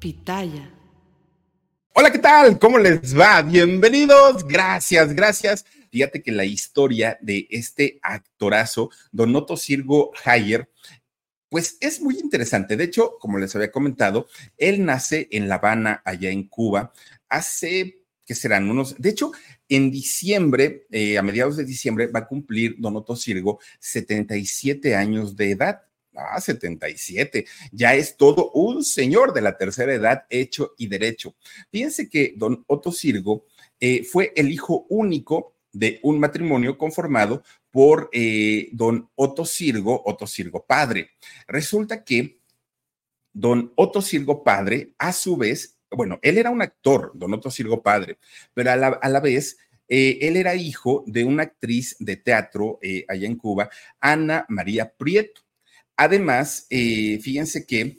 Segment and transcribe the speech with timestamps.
[0.00, 0.70] Pitaya.
[1.92, 2.58] Hola, ¿qué tal?
[2.58, 3.42] ¿Cómo les va?
[3.42, 4.48] Bienvenidos.
[4.48, 5.66] Gracias, gracias.
[5.92, 10.70] Fíjate que la historia de este actorazo, Don Otto Sirgo Hayer,
[11.50, 12.78] pues es muy interesante.
[12.78, 14.26] De hecho, como les había comentado,
[14.56, 16.94] él nace en La Habana, allá en Cuba,
[17.28, 18.70] hace, ¿qué serán?
[18.70, 19.32] Unos, de hecho,
[19.68, 25.36] en diciembre, eh, a mediados de diciembre, va a cumplir Don Otto Sirgo 77 años
[25.36, 25.82] de edad.
[26.20, 27.46] Ah, 77.
[27.72, 31.34] Ya es todo un señor de la tercera edad hecho y derecho.
[31.70, 33.46] Fíjense que don Otto Sirgo
[33.80, 40.26] eh, fue el hijo único de un matrimonio conformado por eh, don Otto Sirgo, Otto
[40.26, 41.10] Sirgo padre.
[41.46, 42.40] Resulta que
[43.32, 47.82] don Otto Sirgo padre, a su vez, bueno, él era un actor, don Otto Sirgo
[47.82, 48.18] padre,
[48.52, 49.56] pero a la, vez
[49.88, 55.42] eh, él era hijo de una actriz de teatro allá en Cuba, Ana María Prieto.
[56.02, 57.98] Además, fíjense que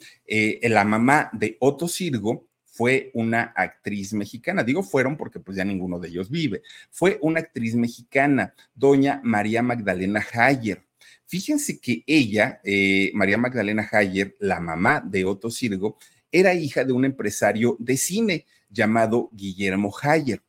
[0.62, 4.64] la mamá de Otto Sirgo fue una actriz mexicana.
[4.64, 6.62] Digo fueron porque pues ya ninguno de ellos vive.
[6.90, 10.82] Fue una actriz mexicana, doña María Magdalena Hayer.
[11.26, 15.96] Fíjense que ella, eh, María Magdalena Hayer, la mamá de Otto Sirgo,
[16.32, 20.42] era hija de un empresario de cine llamado Guillermo Hayer.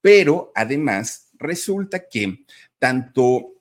[0.00, 2.44] Pero además resulta que
[2.78, 3.54] tanto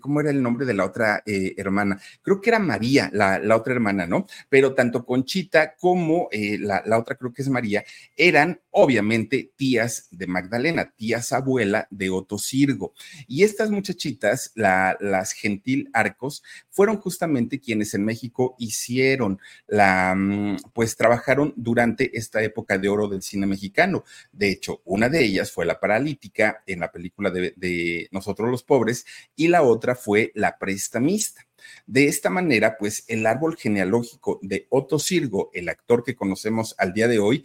[0.00, 2.00] ¿cómo era el nombre de la otra eh, hermana?
[2.22, 4.26] Creo que era María, la, otra hermana, ¿no?
[4.48, 7.84] Pero tanto Conchita como eh, la, otra, creo que es María,
[8.16, 12.94] eran obviamente tías de Magdalena, tías abuela de Otto Sirgo.
[13.26, 20.96] Y estas muchachitas, las Gentil Arcos, fueron justamente quienes en México hicieron la, mm, pues
[20.96, 24.04] trabajaron durante esta época de oro del cine mexicano.
[24.32, 28.62] De hecho, una de ellas fue la paralítica en la película de, de Nosotros los
[28.62, 29.04] Pobres
[29.36, 31.46] y la otra fue la prestamista.
[31.86, 36.92] De esta manera, pues el árbol genealógico de Otto Sirgo, el actor que conocemos al
[36.92, 37.44] día de hoy,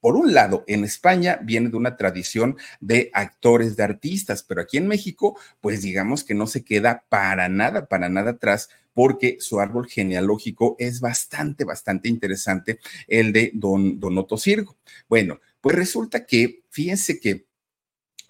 [0.00, 4.76] por un lado, en España viene de una tradición de actores, de artistas, pero aquí
[4.76, 9.60] en México, pues digamos que no se queda para nada, para nada atrás, porque su
[9.60, 14.76] árbol genealógico es bastante, bastante interesante, el de don, don Otto Sirgo.
[15.08, 17.46] Bueno, pues resulta que, fíjense que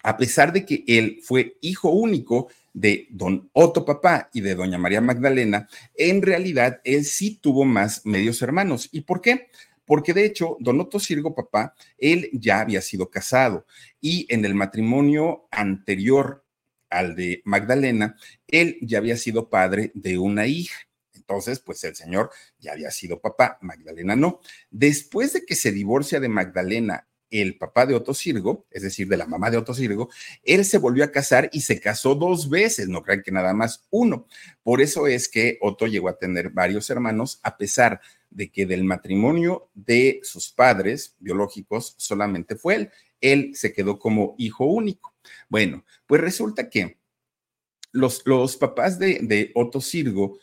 [0.03, 4.77] a pesar de que él fue hijo único, de don Otto Papá y de doña
[4.77, 8.89] María Magdalena, en realidad él sí tuvo más medios hermanos.
[8.91, 9.49] ¿Y por qué?
[9.85, 13.65] Porque de hecho, don Otto Sirgo Papá, él ya había sido casado
[14.01, 16.43] y en el matrimonio anterior
[16.89, 18.15] al de Magdalena,
[18.47, 20.77] él ya había sido padre de una hija.
[21.15, 22.29] Entonces, pues el señor
[22.59, 24.41] ya había sido papá, Magdalena no.
[24.69, 27.07] Después de que se divorcia de Magdalena
[27.41, 30.09] el papá de Otto Sirgo, es decir, de la mamá de Otto Sirgo,
[30.43, 33.85] él se volvió a casar y se casó dos veces, no crean que nada más
[33.89, 34.27] uno.
[34.61, 38.83] Por eso es que Otto llegó a tener varios hermanos, a pesar de que del
[38.83, 42.91] matrimonio de sus padres biológicos solamente fue él.
[43.21, 45.13] Él se quedó como hijo único.
[45.49, 46.97] Bueno, pues resulta que
[47.91, 50.39] los, los papás de, de Otto Sirgo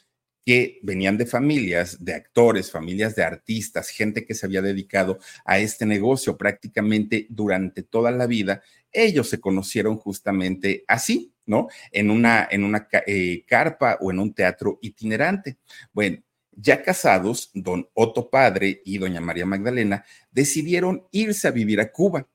[0.50, 5.60] que venían de familias de actores, familias de artistas, gente que se había dedicado a
[5.60, 11.68] este negocio prácticamente durante toda la vida, ellos se conocieron justamente así, ¿no?
[11.92, 15.58] En una, en una eh, carpa o en un teatro itinerante.
[15.92, 16.18] Bueno,
[16.50, 22.26] ya casados, don Otto Padre y doña María Magdalena decidieron irse a vivir a Cuba.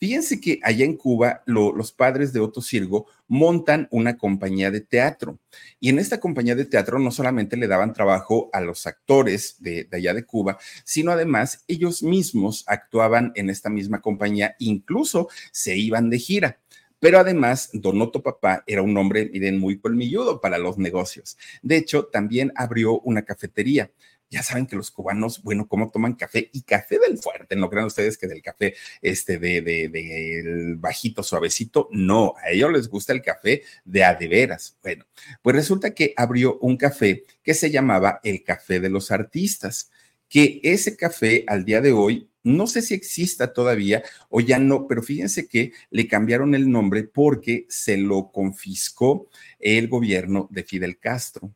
[0.00, 5.38] Fíjense que allá en Cuba los padres de Otto Sirgo montan una compañía de teatro
[5.78, 9.86] y en esta compañía de teatro no solamente le daban trabajo a los actores de,
[9.92, 16.08] allá de Cuba, sino además ellos mismos actuaban en esta misma compañía, incluso se iban
[16.08, 16.60] de gira.
[16.98, 21.36] Pero además, Don Otto Papá era un hombre, miren, muy colmilludo para los negocios.
[21.62, 23.90] De hecho, también abrió una cafetería
[24.30, 27.86] ya saben que los cubanos, bueno, cómo toman café y café del fuerte, no crean
[27.86, 33.22] ustedes que del café este de, de, bajito, suavecito, no, a ellos les gusta el
[33.22, 34.78] café de a de veras.
[34.82, 35.04] Bueno,
[35.42, 39.90] pues resulta que abrió un café que se llamaba el Café de los Artistas,
[40.28, 44.86] que ese café al día de hoy no sé si exista todavía o ya no,
[44.86, 49.28] pero fíjense que le cambiaron el nombre porque se lo confiscó
[49.58, 51.52] el gobierno de Fidel Castro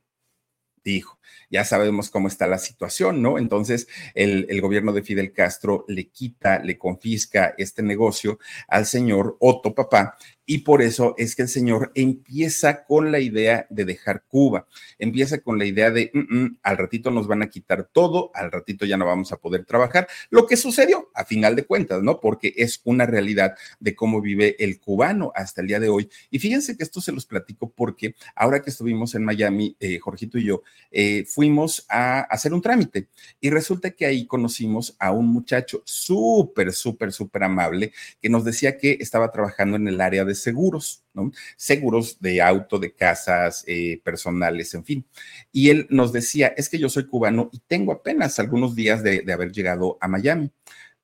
[0.84, 1.18] dijo.
[1.50, 3.38] Ya sabemos cómo está la situación, ¿no?
[3.38, 8.38] Entonces, el, gobierno de Fidel Castro le quita, le confisca este negocio
[8.68, 10.16] al señor Otto Papá
[10.46, 14.66] y por eso es que el señor empieza con la idea de dejar Cuba,
[14.98, 18.52] empieza con la idea de, mm, mm, al ratito nos van a quitar todo, al
[18.52, 22.20] ratito ya no vamos a poder trabajar, lo que sucedió a final de cuentas, ¿no?
[22.20, 26.10] Porque es una realidad de cómo vive el cubano hasta el día de hoy.
[26.30, 30.38] Y fíjense que esto se los platico porque ahora que estuvimos en Miami, eh, Jorgito
[30.38, 33.08] y yo, eh, fuimos a hacer un trámite
[33.40, 38.78] y resulta que ahí conocimos a un muchacho súper, súper, súper amable que nos decía
[38.78, 41.30] que estaba trabajando en el área de seguros, ¿no?
[41.56, 45.06] Seguros de auto, de casas, eh, personales, en fin.
[45.52, 49.32] Y él nos decía, es que yo soy cubano y tengo apenas algunos días de
[49.32, 50.50] haber llegado a Miami.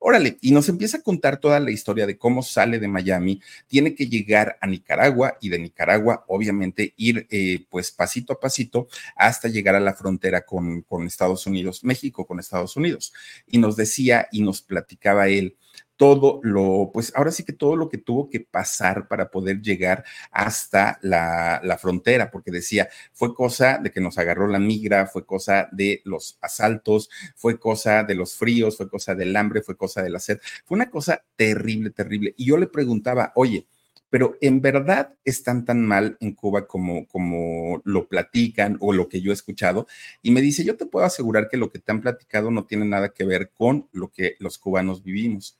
[0.03, 3.93] Órale, y nos empieza a contar toda la historia de cómo sale de Miami, tiene
[3.93, 9.47] que llegar a Nicaragua y de Nicaragua, obviamente, ir eh, pues pasito a pasito hasta
[9.47, 13.13] llegar a la frontera con, con Estados Unidos, México con Estados Unidos.
[13.45, 15.55] Y nos decía y nos platicaba él
[16.01, 20.03] todo lo, pues ahora sí que todo lo que tuvo que pasar para poder llegar
[20.31, 25.27] hasta la, la, frontera, porque decía, fue cosa de que nos agarró la migra, fue
[25.27, 30.01] cosa de los asaltos, fue cosa de los fríos, fue cosa del hambre, fue cosa
[30.01, 32.33] de la sed, fue una cosa terrible, terrible.
[32.35, 33.67] Y yo le preguntaba, oye,
[34.11, 39.21] pero en verdad están tan mal en Cuba como, como lo platican o lo que
[39.21, 39.87] yo he escuchado.
[40.21, 42.85] Y me dice, yo te puedo asegurar que lo que te han platicado no tiene
[42.85, 45.57] nada que ver con lo que los cubanos vivimos.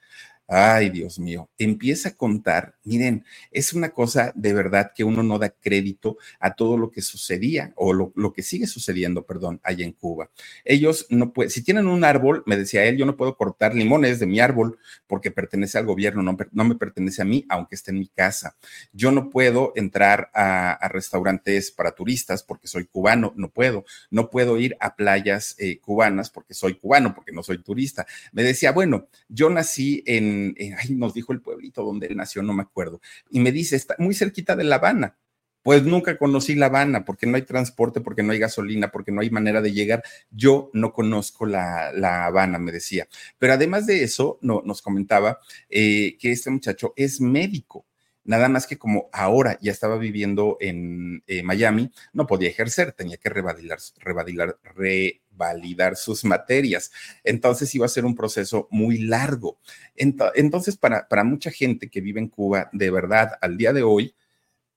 [0.53, 2.75] Ay, Dios mío, empieza a contar.
[2.83, 7.01] Miren, es una cosa de verdad que uno no da crédito a todo lo que
[7.01, 10.29] sucedía o lo, que sigue sucediendo, perdón, allá en Cuba.
[10.65, 14.19] Ellos no pueden, si tienen un árbol, me decía él, yo no puedo cortar limones
[14.19, 14.77] de mi árbol
[15.07, 18.57] porque pertenece al gobierno, no, me pertenece a mí, aunque esté en mi casa.
[18.91, 23.85] Yo no puedo entrar a, restaurantes para turistas porque soy cubano, no puedo.
[24.09, 28.05] No puedo ir a playas eh, cubanas porque soy cubano, porque no soy turista.
[28.33, 30.40] Me decía, bueno, yo nací en
[30.89, 34.15] nos dijo el pueblito donde él nació, no me acuerdo, y me dice, está muy
[34.15, 35.17] cerquita de La Habana.
[35.63, 39.21] Pues nunca conocí La Habana porque no hay transporte, porque no hay gasolina, porque no
[39.21, 40.03] hay manera de llegar.
[40.31, 43.07] Yo no conozco La, la Habana, me decía.
[43.37, 45.39] Pero además de eso, no, nos comentaba
[45.69, 47.85] eh, que este muchacho es médico.
[48.23, 53.17] Nada más que como ahora ya estaba viviendo en eh, Miami, no podía ejercer, tenía
[53.17, 56.91] que revalidar, revalidar, revalidar sus materias.
[57.23, 59.57] Entonces iba a ser un proceso muy largo.
[59.95, 64.15] Entonces, para, para mucha gente que vive en Cuba, de verdad, al día de hoy,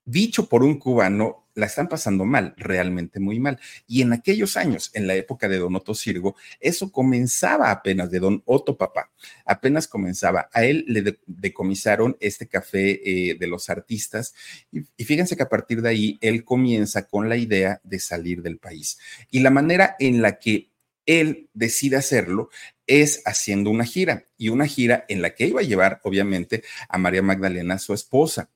[0.04, 3.58] dicho por un cubano, la están pasando mal, realmente muy mal.
[3.86, 8.20] Y en aquellos años, en la época de Don Otto Sirgo, eso comenzaba apenas de
[8.20, 9.10] Don Otto Papá,
[9.44, 10.48] apenas comenzaba.
[10.52, 14.34] A él le decomisaron este café eh, de los artistas
[14.72, 18.42] y, y fíjense que a partir de ahí él comienza con la idea de salir
[18.42, 18.98] del país.
[19.30, 20.70] Y la manera en la que
[21.06, 22.48] él decide hacerlo
[22.86, 26.98] es haciendo una gira y una gira en la que iba a llevar, obviamente, a
[26.98, 28.50] María Magdalena, su esposa.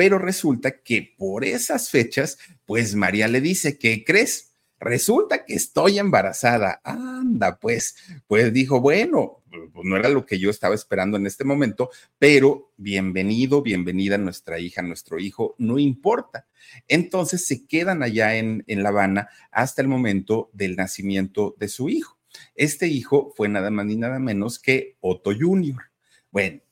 [0.00, 4.54] Pero resulta que por esas fechas, pues María le dice, ¿qué crees?
[4.78, 6.80] Resulta que estoy embarazada.
[6.84, 11.44] Anda, pues, pues dijo, bueno, pues no era lo que yo estaba esperando en este
[11.44, 16.46] momento, pero bienvenido, bienvenida nuestra hija, nuestro hijo, no importa.
[16.88, 21.90] Entonces se quedan allá en, en La Habana hasta el momento del nacimiento de su
[21.90, 22.16] hijo.
[22.54, 25.90] Este hijo fue nada más ni nada menos que Otto Junior.
[26.30, 26.62] Bueno,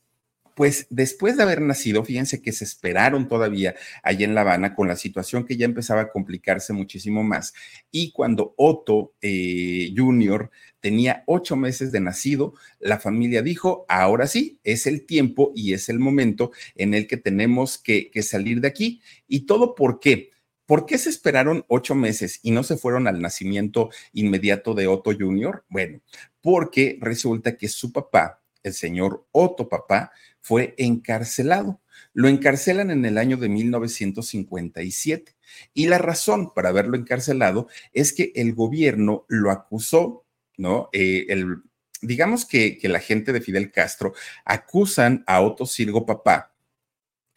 [0.58, 4.88] pues después de haber nacido, fíjense que se esperaron todavía allá en La Habana con
[4.88, 7.54] la situación que ya empezaba a complicarse muchísimo más.
[7.92, 10.50] Y cuando Otto eh, Junior
[10.80, 15.88] tenía ocho meses de nacido, la familia dijo, ahora sí, es el tiempo y es
[15.88, 19.00] el momento en el que tenemos que, que salir de aquí.
[19.28, 20.30] ¿Y todo por qué?
[20.66, 25.12] ¿Por qué se esperaron ocho meses y no se fueron al nacimiento inmediato de Otto
[25.16, 25.64] Junior?
[25.68, 26.00] Bueno,
[26.40, 30.10] porque resulta que su papá, el señor Otto Papá,
[30.48, 31.78] fue encarcelado.
[32.14, 35.36] Lo encarcelan en el año de 1957
[35.74, 40.24] y la razón para haberlo encarcelado es que el gobierno lo acusó,
[40.56, 40.88] ¿no?
[40.94, 41.58] Eh, el,
[42.00, 44.14] digamos que, que, la gente de Fidel Castro
[44.46, 46.54] acusan a Otto Sirgo Papá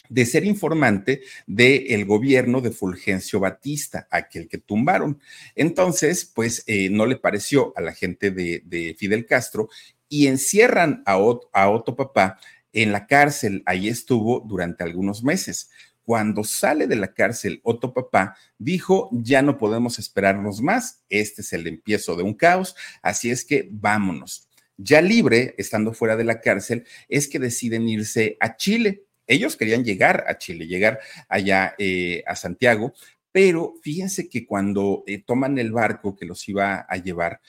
[0.07, 5.19] de ser informante del gobierno de Fulgencio Batista, aquel que tumbaron.
[5.53, 9.67] Entonces, pues eh, no le pareció a la gente de, de Fidel Castro
[10.07, 12.39] y encierran a, a Otto Papá
[12.73, 13.63] en la cárcel.
[13.65, 15.69] Ahí estuvo durante algunos meses.
[16.03, 21.53] Cuando sale de la cárcel, Otto Papá dijo, ya no podemos esperarnos más, este es
[21.53, 24.49] el empiezo de un caos, así es que vámonos.
[24.77, 29.05] Ya libre, estando fuera de la cárcel, es que deciden irse a Chile.
[29.27, 30.99] Ellos querían llegar a Chile, llegar
[31.29, 32.93] allá eh, a Santiago,
[33.31, 37.41] pero fíjense que cuando eh, toman el barco que los iba a llevar,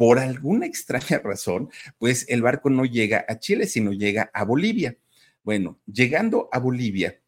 [0.00, 4.96] por alguna extraña razón, pues el barco no llega a Chile, sino llega a Bolivia.
[5.42, 7.20] Bueno, llegando a Bolivia,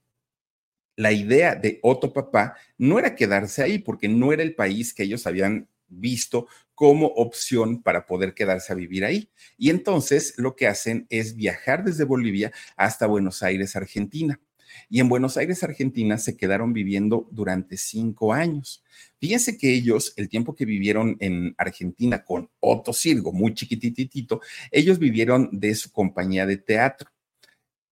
[0.97, 5.03] la idea de Otto Papá no era quedarse ahí, porque no era el país que
[5.03, 9.31] ellos habían visto como opción para poder quedarse a vivir ahí.
[9.59, 14.41] Y entonces lo que hacen es viajar desde Bolivia hasta Buenos Aires, Argentina.
[14.89, 18.83] Y en Buenos Aires, Argentina, se quedaron viviendo durante cinco años.
[19.19, 24.99] Fíjense que ellos, el tiempo que vivieron en Argentina con Otto Sirgo, muy chiquititito, ellos
[24.99, 27.11] vivieron de su compañía de teatro.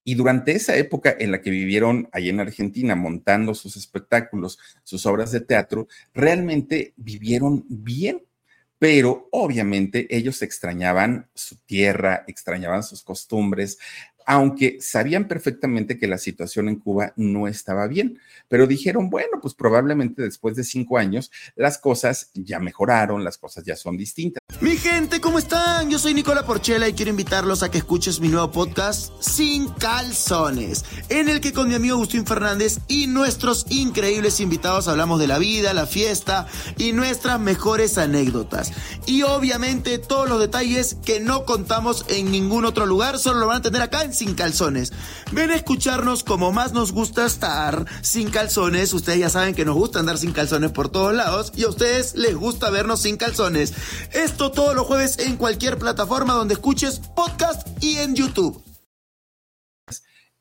[0.02, 5.04] Y durante esa época en la que vivieron ahí en Argentina montando sus espectáculos, sus
[5.06, 8.22] obras de teatro, realmente vivieron bien
[8.80, 13.78] pero obviamente ellos extrañaban su tierra, extrañaban sus costumbres,
[14.26, 19.54] aunque sabían perfectamente que la situación en Cuba no estaba bien, pero dijeron, bueno, pues
[19.54, 24.40] probablemente después de cinco años las cosas ya mejoraron, las cosas ya son distintas.
[24.60, 25.90] Mi gente, ¿cómo están?
[25.90, 30.84] Yo soy Nicola Porchela y quiero invitarlos a que escuches mi nuevo podcast Sin Calzones,
[31.08, 35.38] en el que con mi amigo Agustín Fernández y nuestros increíbles invitados hablamos de la
[35.38, 36.46] vida, la fiesta
[36.76, 38.72] y nuestras mejores anécdotas.
[39.06, 43.58] Y obviamente todos los detalles que no contamos en ningún otro lugar, solo lo van
[43.58, 44.92] a tener acá Sin Calzones.
[45.32, 48.92] Ven a escucharnos como más nos gusta estar sin calzones.
[48.92, 52.14] Ustedes ya saben que nos gusta andar sin calzones por todos lados y a ustedes
[52.14, 53.74] les gusta vernos sin calzones.
[54.12, 58.62] Esto todos los jueves en cualquier plataforma donde escuches podcast y en YouTube.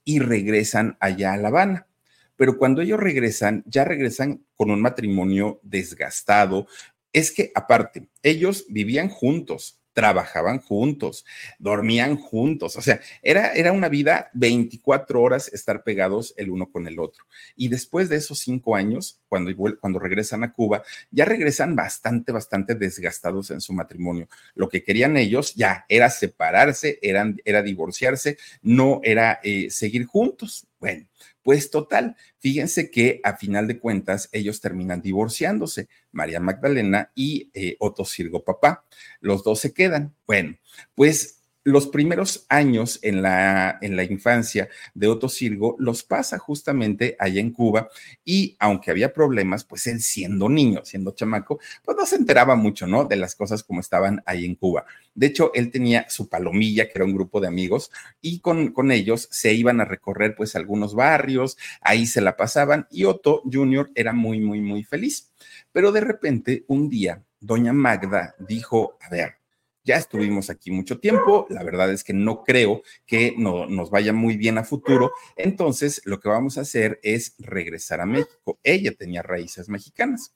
[0.04, 1.88] Y regresan allá a La Habana.
[2.36, 6.68] Pero cuando ellos regresan, ya regresan con un matrimonio desgastado.
[7.12, 11.26] Es que aparte, ellos vivían juntos, trabajaban juntos,
[11.58, 16.88] dormían juntos, o sea, era, era una vida 24 horas estar pegados el uno con
[16.88, 17.26] el otro.
[17.56, 22.76] Y después de esos cinco años, cuando, cuando regresan a Cuba, ya regresan bastante, bastante
[22.76, 24.28] desgastados en su matrimonio.
[24.56, 30.66] Lo que querían ellos ya era separarse, eran, era divorciarse, no era eh, seguir juntos.
[30.80, 31.06] Bueno,
[31.44, 37.76] pues total, fíjense que a final de cuentas ellos terminan divorciándose, María Magdalena y eh,
[37.80, 38.86] Otto Sirgo Papá.
[39.20, 40.16] Los dos se quedan.
[40.28, 40.58] Bueno,
[40.96, 41.39] pues
[41.70, 47.40] los primeros años en la, en la infancia de Otto Sirgo los pasa justamente allá
[47.40, 47.90] en Cuba
[48.26, 52.88] y aunque había problemas, pues él siendo niño, siendo chamaco, pues no se enteraba mucho,
[52.88, 53.06] ¿no?
[53.06, 54.86] De las cosas como estaban ahí en Cuba.
[55.14, 58.92] De hecho, él tenía su palomilla, que era un grupo de amigos, y con, con
[58.92, 63.92] ellos se iban a recorrer pues algunos barrios, ahí se la pasaban y Otto Jr.
[63.96, 65.32] era muy, muy, muy feliz.
[65.72, 69.39] Pero de repente, un día, doña Magda dijo, a ver,
[69.84, 74.14] ya estuvimos aquí mucho tiempo, la verdad es que no creo que no, nos vaya
[74.14, 78.60] muy bien a futuro, entonces lo que vamos a hacer es regresar a México.
[78.64, 80.34] Ella tenía raíces mexicanas.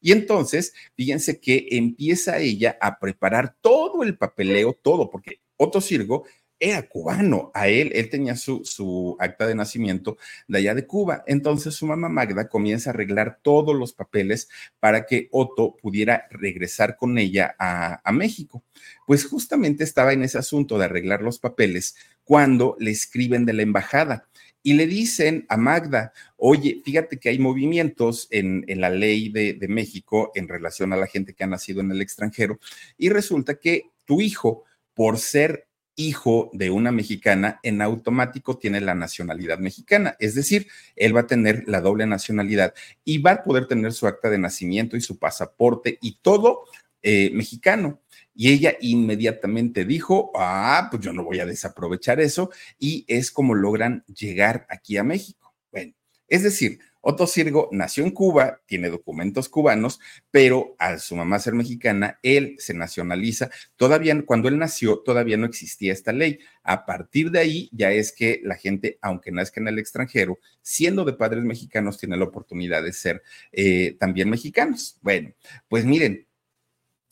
[0.00, 6.24] Y entonces, fíjense que empieza ella a preparar todo el papeleo, todo, porque Otto Sirgo
[6.60, 7.50] era cubano.
[7.54, 10.16] A él, él tenía su, su acta de nacimiento
[10.48, 11.24] de allá de Cuba.
[11.26, 14.48] Entonces su mamá Magda comienza a arreglar todos los papeles
[14.80, 18.64] para que Otto pudiera regresar con ella a, a México.
[19.06, 23.62] Pues justamente estaba en ese asunto de arreglar los papeles cuando le escriben de la
[23.62, 24.28] embajada
[24.66, 29.52] y le dicen a Magda, oye, fíjate que hay movimientos en, en la ley de,
[29.52, 32.58] de, México en relación a la gente que ha nacido en el extranjero
[32.96, 38.94] y resulta que tu hijo, por ser hijo de una mexicana, en automático tiene la
[38.94, 40.16] nacionalidad mexicana.
[40.18, 42.74] Es decir, él va a tener la doble nacionalidad
[43.04, 46.64] y va a poder tener su acta de nacimiento y su pasaporte y todo
[47.02, 48.00] eh, mexicano.
[48.34, 52.50] Y ella inmediatamente dijo, ah, pues yo no voy a desaprovechar eso.
[52.78, 55.54] Y es como logran llegar aquí a México.
[55.70, 55.94] Bueno,
[56.26, 61.52] es decir, Otto Sirgo nació en Cuba, tiene documentos cubanos, pero al su mamá ser
[61.52, 63.50] mexicana, él se nacionaliza.
[63.76, 66.38] Todavía, cuando él nació, todavía no existía esta ley.
[66.62, 71.04] A partir de ahí, ya es que la gente, aunque nazca en el extranjero, siendo
[71.04, 74.98] de padres mexicanos, tiene la oportunidad de ser eh, también mexicanos.
[75.02, 75.34] Bueno,
[75.68, 76.26] pues miren,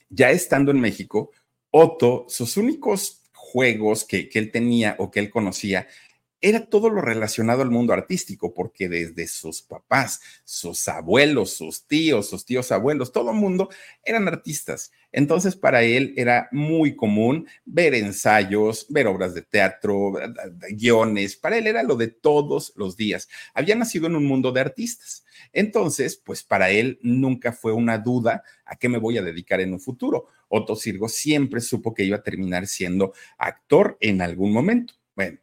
[0.08, 1.32] ya estando en México,
[1.70, 5.86] Otto, sus únicos juegos que, que él tenía o que él conocía
[6.42, 12.28] era todo lo relacionado al mundo artístico, porque desde sus papás, sus abuelos, sus tíos,
[12.28, 13.70] sus tíos abuelos, todo el mundo
[14.04, 14.90] eran artistas.
[15.12, 20.14] Entonces, para él era muy común ver ensayos, ver obras de teatro,
[20.70, 21.36] guiones.
[21.36, 23.28] Para él era lo de todos los días.
[23.54, 25.24] Había nacido en un mundo de artistas.
[25.52, 29.72] Entonces, pues para él nunca fue una duda a qué me voy a dedicar en
[29.72, 30.26] un futuro.
[30.48, 34.94] Otto Sirgo siempre supo que iba a terminar siendo actor en algún momento.
[35.14, 35.38] Bueno,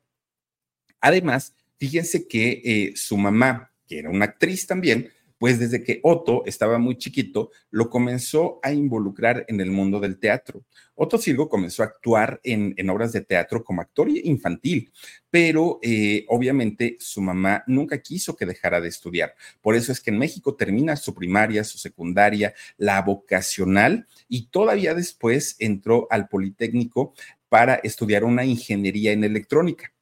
[1.01, 6.43] Además, fíjense que eh, su mamá, que era una actriz también, pues desde que Otto
[6.45, 10.65] estaba muy chiquito, lo comenzó a involucrar en el mundo del teatro.
[10.95, 14.91] Otto Sirgo comenzó a actuar en, obras de teatro como actor infantil,
[15.31, 19.33] pero eh, obviamente su mamá nunca quiso que dejara de estudiar.
[19.61, 24.93] Por eso es que en México termina su primaria, su secundaria, la vocacional y todavía
[24.93, 27.13] después entró al Politécnico
[27.47, 29.93] para estudiar una ingeniería en electrónica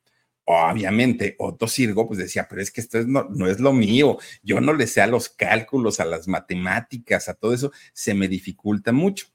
[0.50, 4.62] Obviamente, Otto Sirgo pues decía, pero es que esto no, no, es lo mío, yo
[4.62, 8.94] no le sé a los cálculos, a las matemáticas, a todo eso, se me dificulta
[8.94, 9.27] mucho.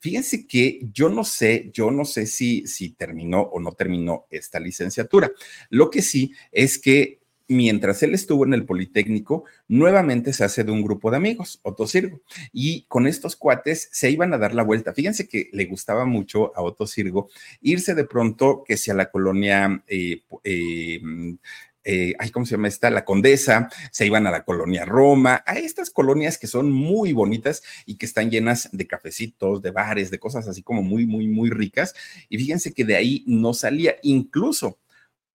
[0.00, 4.58] Fíjense que yo no sé, yo no sé si, si terminó o no terminó esta
[4.58, 5.30] licenciatura.
[5.70, 10.72] Lo que sí es que mientras él estuvo en el Politécnico, nuevamente se hace de
[10.72, 12.20] un grupo de amigos, Otto Sirgo,
[12.52, 14.92] y con estos cuates se iban a dar la vuelta.
[14.92, 17.28] Fíjense que le gustaba mucho a Otto Sirgo
[17.60, 21.00] irse de pronto que sea la colonia eh, eh,
[21.88, 22.90] eh, ¿cómo se llama esta?
[22.90, 27.62] La Condesa, se iban a la colonia Roma, a estas colonias que son muy bonitas
[27.86, 31.48] y que están llenas de cafecitos, de bares, de cosas así como muy, muy, muy
[31.48, 31.94] ricas.
[32.28, 34.78] Y fíjense que de ahí no salía, incluso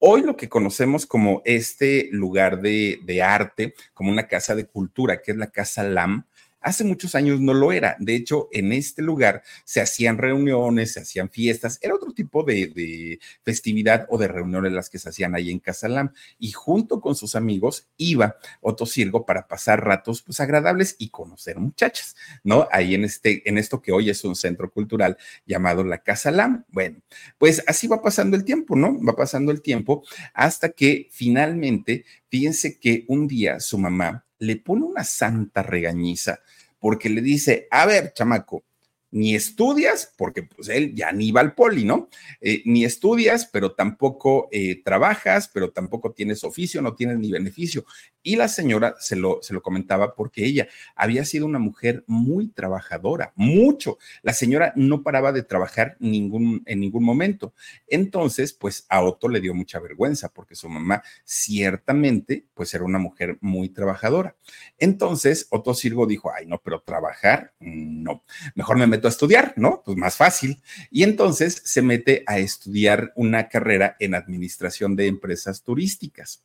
[0.04, 5.30] Hoy lo que conocemos como este lugar de, arte, como una casa de cultura, que
[5.30, 6.26] es la Casa LAM,
[6.62, 7.96] Hace muchos años no lo era.
[8.00, 13.20] De hecho, en este lugar se hacían reuniones, se hacían fiestas, era otro tipo de,
[13.44, 16.14] festividad o de reuniones las que se hacían ahí en Casalam.
[16.38, 21.58] Y junto con sus amigos iba Otto Sirgo para pasar ratos pues agradables y conocer
[21.60, 22.68] muchachas, ¿no?
[22.72, 26.66] Ahí en, este, en esto que hoy es un centro cultural llamado la Casalam.
[26.70, 27.02] Bueno,
[27.38, 29.04] pues así va pasando el tiempo, ¿no?
[29.04, 30.04] Va pasando el tiempo
[30.34, 36.40] hasta que finalmente, fíjense que un día su mamá le pone una santa regañiza
[36.80, 38.64] porque le dice, a ver, chamaco,
[39.12, 42.10] ni estudias, porque pues él ya ni va al poli, ¿no?
[42.40, 47.86] Eh, ni estudias, pero tampoco eh, trabajas, pero tampoco tienes oficio, no tienes ni beneficio.
[48.24, 52.48] Y la señora se lo, se lo comentaba porque ella había sido una mujer muy
[52.48, 53.98] trabajadora, mucho.
[54.22, 57.54] La señora no paraba de trabajar ningún, en ningún momento.
[57.88, 63.00] Entonces, pues a Otto le dio mucha vergüenza porque su mamá ciertamente, pues era una
[63.00, 64.36] mujer muy trabajadora.
[64.78, 68.24] Entonces, Otto Sirgo dijo, ay, no, pero trabajar, no,
[68.56, 69.82] mejor me meto a estudiar, ¿no?
[69.86, 70.62] Pues más fácil.
[70.90, 76.44] Y entonces se mete a estudiar una carrera en administración de empresas turísticas.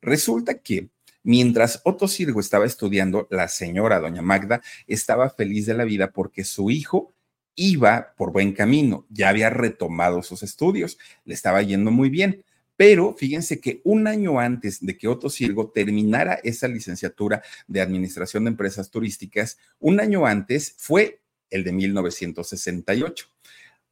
[0.00, 0.88] Resulta que
[1.22, 6.44] mientras Otto Sirgo estaba estudiando, la señora doña Magda estaba feliz de la vida porque
[6.44, 7.12] su hijo
[7.54, 12.44] iba por buen camino, ya había retomado sus estudios, le estaba yendo muy bien.
[12.76, 18.44] Pero fíjense que un año antes de que Otto Sirgo terminara esa licenciatura de Administración
[18.44, 23.26] de Empresas Turísticas, un año antes fue el de 1968.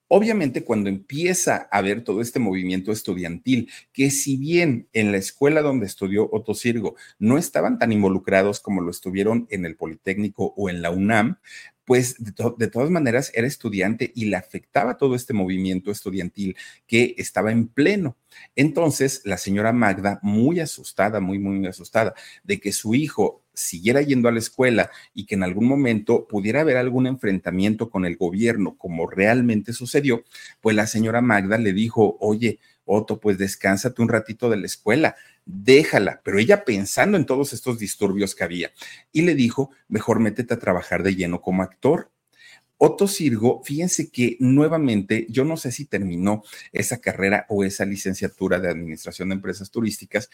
[0.08, 5.62] Obviamente, cuando empieza a ver todo este movimiento estudiantil, que si bien en la escuela
[5.62, 10.70] donde estudió Otto Sirgo no estaban tan involucrados como lo estuvieron en el Politécnico o
[10.70, 11.38] en la UNAM,
[11.84, 17.14] pues de, de, todas maneras era estudiante y le afectaba todo este movimiento estudiantil que
[17.18, 18.16] estaba en pleno.
[18.54, 22.14] Entonces, la señora Magda, muy asustada, muy, muy asustada
[22.44, 26.60] de que su hijo siguiera yendo a la escuela y que en algún momento pudiera
[26.60, 30.24] haber algún enfrentamiento con el gobierno, como realmente sucedió,
[30.60, 35.16] pues la señora Magda le dijo, oye, Otto, pues descánsate un ratito de la escuela,
[35.44, 38.70] déjala, pero ella pensando en todos estos disturbios que había,
[39.10, 42.10] y le dijo, mejor métete a trabajar de lleno como actor.
[42.78, 48.60] Otto Sirgo, fíjense que nuevamente, yo no sé si terminó esa carrera o esa licenciatura
[48.60, 50.30] de Administración de Empresas Turísticas,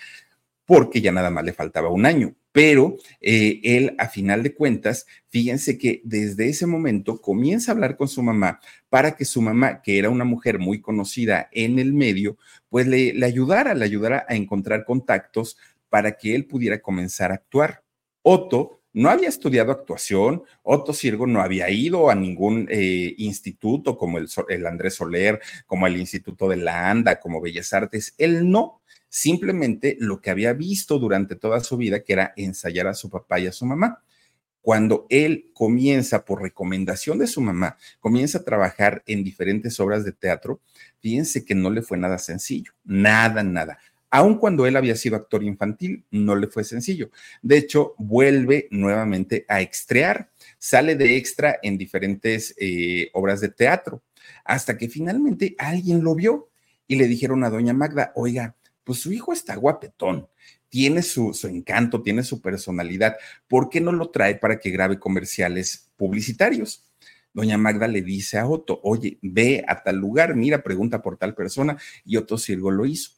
[0.66, 2.34] porque ya nada más le faltaba un año.
[2.52, 7.96] Pero eh, él, a final de cuentas, fíjense que desde ese momento comienza a hablar
[7.96, 11.94] con su mamá para que su mamá, que era una mujer muy conocida en el
[11.94, 12.36] medio,
[12.68, 15.56] pues le, ayudara, le ayudara a encontrar contactos
[15.88, 17.82] para que él pudiera comenzar a actuar.
[18.20, 24.18] Otto no había estudiado actuación, Otto Sirgo no había ido a ningún eh, instituto como
[24.18, 28.81] el, el, Andrés Soler, como el Instituto de la ANDA, como Bellas Artes, él no,
[29.12, 33.38] simplemente lo que había visto durante toda su vida, que era ensayar a su papá
[33.38, 34.02] y a su mamá.
[34.62, 40.12] Cuando él comienza, por recomendación de su mamá, comienza a trabajar en diferentes obras de
[40.12, 40.62] teatro,
[41.00, 43.78] fíjense que no le fue nada sencillo, nada, nada.
[44.08, 47.10] Aun cuando él había sido actor infantil, no le fue sencillo.
[47.42, 54.02] De hecho, vuelve nuevamente a extrear, sale de extra en diferentes eh, obras de teatro,
[54.42, 56.48] hasta que finalmente alguien lo vio
[56.86, 60.28] y le dijeron a doña Magda, oiga, pues su hijo está guapetón,
[60.68, 63.16] tiene su, encanto, tiene su personalidad,
[63.46, 66.86] ¿por qué no lo trae para que grabe comerciales publicitarios?
[67.34, 71.34] Doña Magda le dice a Otto, oye, ve a tal lugar, mira, pregunta por tal
[71.34, 73.12] persona, y Otto Sirgo lo hizo.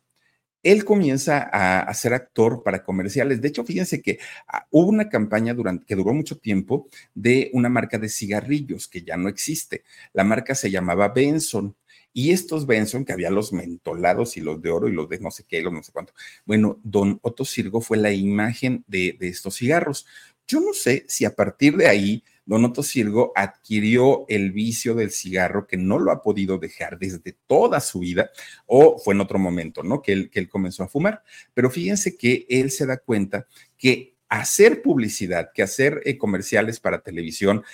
[0.64, 3.42] Él comienza a, ser actor para comerciales.
[3.42, 4.18] De hecho, fíjense que
[4.52, 5.54] uh, hubo una campaña
[5.86, 9.84] que duró mucho tiempo de una marca de cigarrillos que ya no existe.
[10.14, 11.76] La marca se llamaba Benson
[12.16, 15.32] y estos Benson, que había los mentolados y los de oro y los de no
[15.32, 16.14] sé qué, los no sé cuánto.
[16.46, 20.06] Bueno, don Otto Sirgo fue la imagen de, estos cigarros.
[20.46, 25.10] Yo no sé si a partir de ahí don Otto Sirgo adquirió el vicio del
[25.10, 28.30] cigarro que no lo ha podido dejar desde toda su vida,
[28.66, 30.00] o fue en otro momento, ¿no?
[30.00, 31.24] Que él, que él comenzó a fumar.
[31.52, 37.02] Pero fíjense que él se da cuenta que hacer publicidad, que hacer eh, comerciales para
[37.02, 37.64] televisión,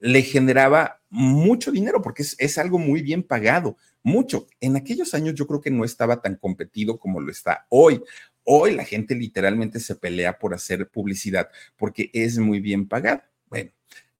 [0.00, 4.46] le generaba mucho dinero porque es, es, algo muy bien pagado, mucho.
[4.60, 8.02] En aquellos años yo creo que no estaba tan competido como lo está hoy.
[8.44, 13.22] Hoy la gente literalmente se pelea por hacer publicidad porque es muy bien pagado.
[13.48, 13.70] Bueno,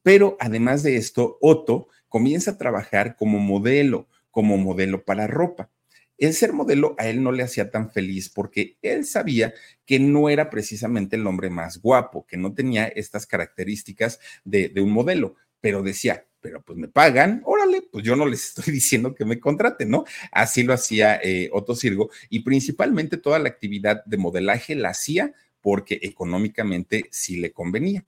[0.02, 5.70] pero además de esto, Otto comienza a trabajar como modelo, como modelo para ropa.
[6.18, 9.54] El ser modelo a él no le hacía tan feliz porque él sabía
[9.86, 14.82] que no era precisamente el hombre más guapo, que no tenía estas características de, de
[14.82, 19.14] un modelo, pero decía, pero pues me pagan, órale, pues yo no les estoy diciendo
[19.14, 20.04] que me contraten, ¿no?
[20.32, 25.32] Así lo hacía eh, Otto Sirgo y principalmente toda la actividad de modelaje la hacía
[25.60, 28.04] porque económicamente sí le convenía.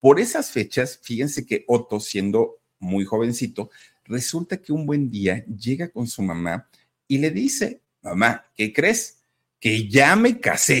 [0.00, 3.70] Por esas fechas, fíjense que Otto, siendo muy jovencito,
[4.04, 6.68] resulta que un buen día llega con su mamá
[7.08, 9.22] y le dice, mamá, ¿qué crees?
[9.58, 10.80] Que ya me casé.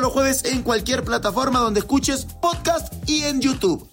[0.00, 3.88] los jueves en cualquier plataforma donde escuches podcast y en YouTube.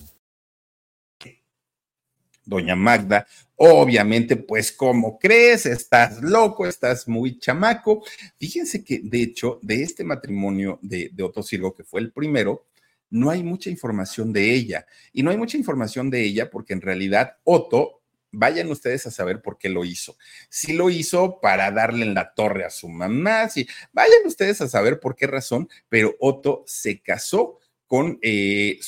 [2.45, 5.65] Doña Magda, obviamente, pues, ¿cómo crees?
[5.65, 8.03] Estás loco, estás muy chamaco.
[8.37, 12.67] Fíjense que, de hecho, de este matrimonio de, de Otto Sirgo, que fue el primero,
[13.09, 14.85] no hay mucha información de ella.
[15.11, 18.01] Y no hay mucha información de ella porque en realidad Otto
[18.35, 20.17] vayan ustedes a saber por qué lo hizo.
[20.49, 24.67] Si lo hizo para darle en la torre a su mamá, si vayan ustedes a
[24.67, 28.79] saber por qué razón, pero Otto se casó con eh,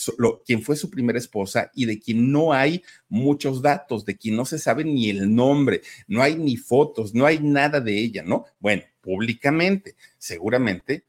[0.45, 4.45] quien fue su primera esposa y de quien no hay muchos datos, de quien no
[4.45, 8.45] se sabe ni el nombre, no hay ni fotos, no hay nada de ella, ¿no?
[8.59, 11.05] Bueno, públicamente, seguramente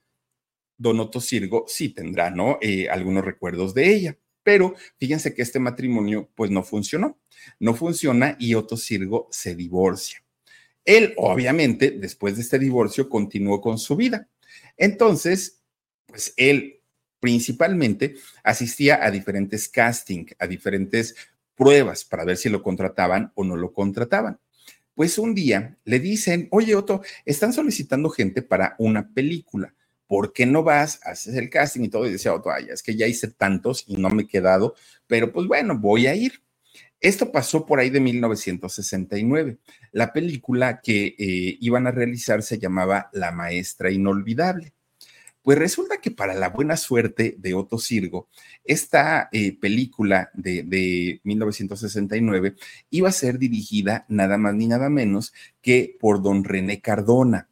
[0.77, 2.59] Don Otto Sirgo sí tendrá, ¿no?
[2.61, 4.19] Eh, algunos recuerdos de ella.
[4.49, 7.19] Pero fíjense que este matrimonio pues no funcionó,
[7.61, 10.25] no funciona y Otto Sirgo se divorcia.
[10.87, 14.27] Él obviamente después de este divorcio continuó con su vida.
[14.79, 15.61] Entonces,
[16.07, 16.81] pues él
[17.21, 21.15] principalmente asistía a diferentes castings, a diferentes
[21.55, 24.41] pruebas para ver si lo contrataban o no lo contrataban.
[24.95, 29.75] Pues un día le dicen, oye Otto, están solicitando gente para una película.
[30.09, 30.99] ¿Por qué no vas?
[31.05, 32.07] Haces el casting y todo.
[32.07, 34.75] Y decía otro, es que ya hice tantos y no me he quedado,
[35.07, 36.43] pero pues bueno, voy a ir.
[37.01, 39.59] Esto pasó por ahí de 1969.
[39.93, 44.73] La película que eh, iban a realizar se llamaba La Maestra Inolvidable.
[45.43, 48.29] Pues resulta que para la buena suerte de Otto Sirgo,
[48.65, 52.57] esta eh, película de, de 1969
[52.91, 57.49] iba a ser dirigida nada más ni nada menos que por don René Cardona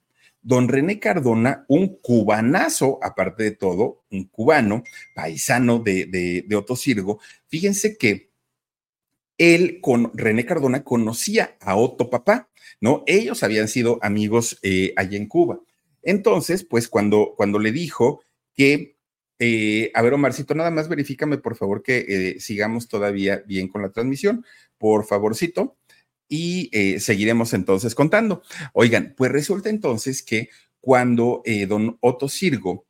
[0.47, 6.07] don René Cardona, un cubanazo, aparte de todo, un cubano, paisano de,
[6.47, 8.31] de, Otto Sirgo, fíjense que
[9.39, 12.49] él con René Cardona conocía a Otto Papá,
[12.81, 13.03] ¿no?
[13.09, 15.59] Ellos habían sido amigos eh, allá en Cuba.
[16.05, 18.23] Entonces, pues cuando, cuando le dijo
[18.55, 18.97] que,
[19.41, 23.83] eh, a ver, Omarcito, nada más verifícame, por favor, que eh, sigamos todavía bien con
[23.83, 24.45] la transmisión,
[24.79, 25.77] por favorcito
[26.29, 28.43] y eh, seguiremos entonces contando.
[28.73, 32.87] Oigan, pues resulta entonces que cuando eh, don Otto Sirgo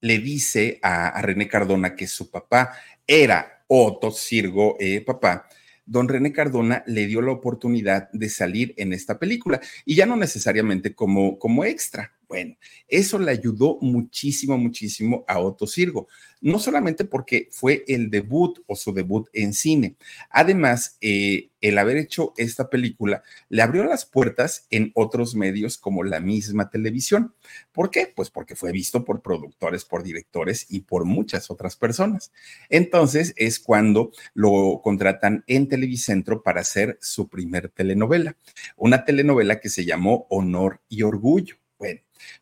[0.00, 2.72] le dice a, René Cardona que su papá
[3.06, 5.46] era Otto Sirgo, eh, papá,
[5.84, 10.16] don René Cardona le dio la oportunidad de salir en esta película y ya no
[10.16, 12.12] necesariamente como, como extra.
[12.30, 16.06] Bueno, eso le ayudó muchísimo, muchísimo a Otto Sirgo
[16.40, 19.96] no solamente porque fue el debut o su debut en cine,
[20.30, 26.04] además, eh, el haber hecho esta película le abrió las puertas en otros medios como
[26.04, 27.34] la misma televisión.
[27.70, 28.10] ¿Por qué?
[28.14, 32.32] Pues porque fue visto por productores, por directores y por muchas otras personas.
[32.70, 38.36] Entonces es cuando lo contratan en Televicentro para hacer su primer telenovela,
[38.76, 41.59] una telenovela que se llamó Honor y Orgullo.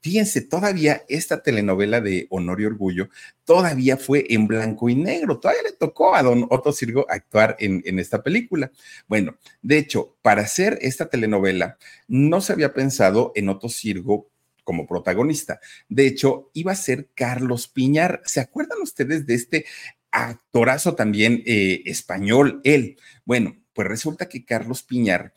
[0.01, 3.09] Fíjense, todavía esta telenovela de Honor y Orgullo
[3.45, 5.39] todavía fue en blanco y negro.
[5.39, 8.71] Todavía le tocó a don Otto Sirgo actuar en, en esta película.
[9.07, 14.31] Bueno, de hecho, para hacer esta telenovela no se había pensado en Otto Sirgo
[14.65, 15.61] como protagonista.
[15.89, 18.21] De hecho, iba a ser Carlos Piñar.
[18.27, 19.65] ¿Se acuerdan ustedes de este
[20.11, 22.99] actorazo también eh, español, él.
[23.25, 25.33] Bueno, pues resulta que Carlos Piñar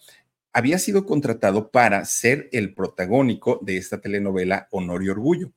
[0.54, 5.52] había sido contratado para ser el protagónico de esta telenovela Honor y Orgullo.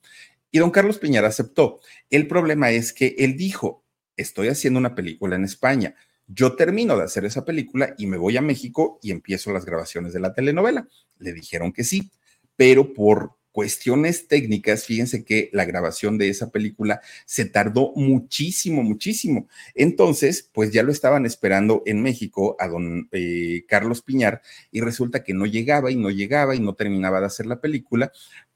[0.51, 1.81] Y don Carlos Piñar aceptó.
[2.11, 3.85] El problema es que él dijo,
[4.17, 5.97] estoy haciendo una película en España.
[6.27, 10.13] Yo termino de hacer esa película y me voy a México y empiezo las grabaciones
[10.13, 10.89] de la telenovela.
[11.19, 12.11] Le dijeron que sí,
[12.57, 19.47] pero por cuestiones técnicas, fíjense que la grabación de esa película se tardó muchísimo, muchísimo.
[19.77, 25.23] Entonces, pues ya lo estaban esperando en México a don eh, Carlos Piñar y resulta
[25.23, 28.11] que no llegaba y no llegaba y no terminaba de hacer la película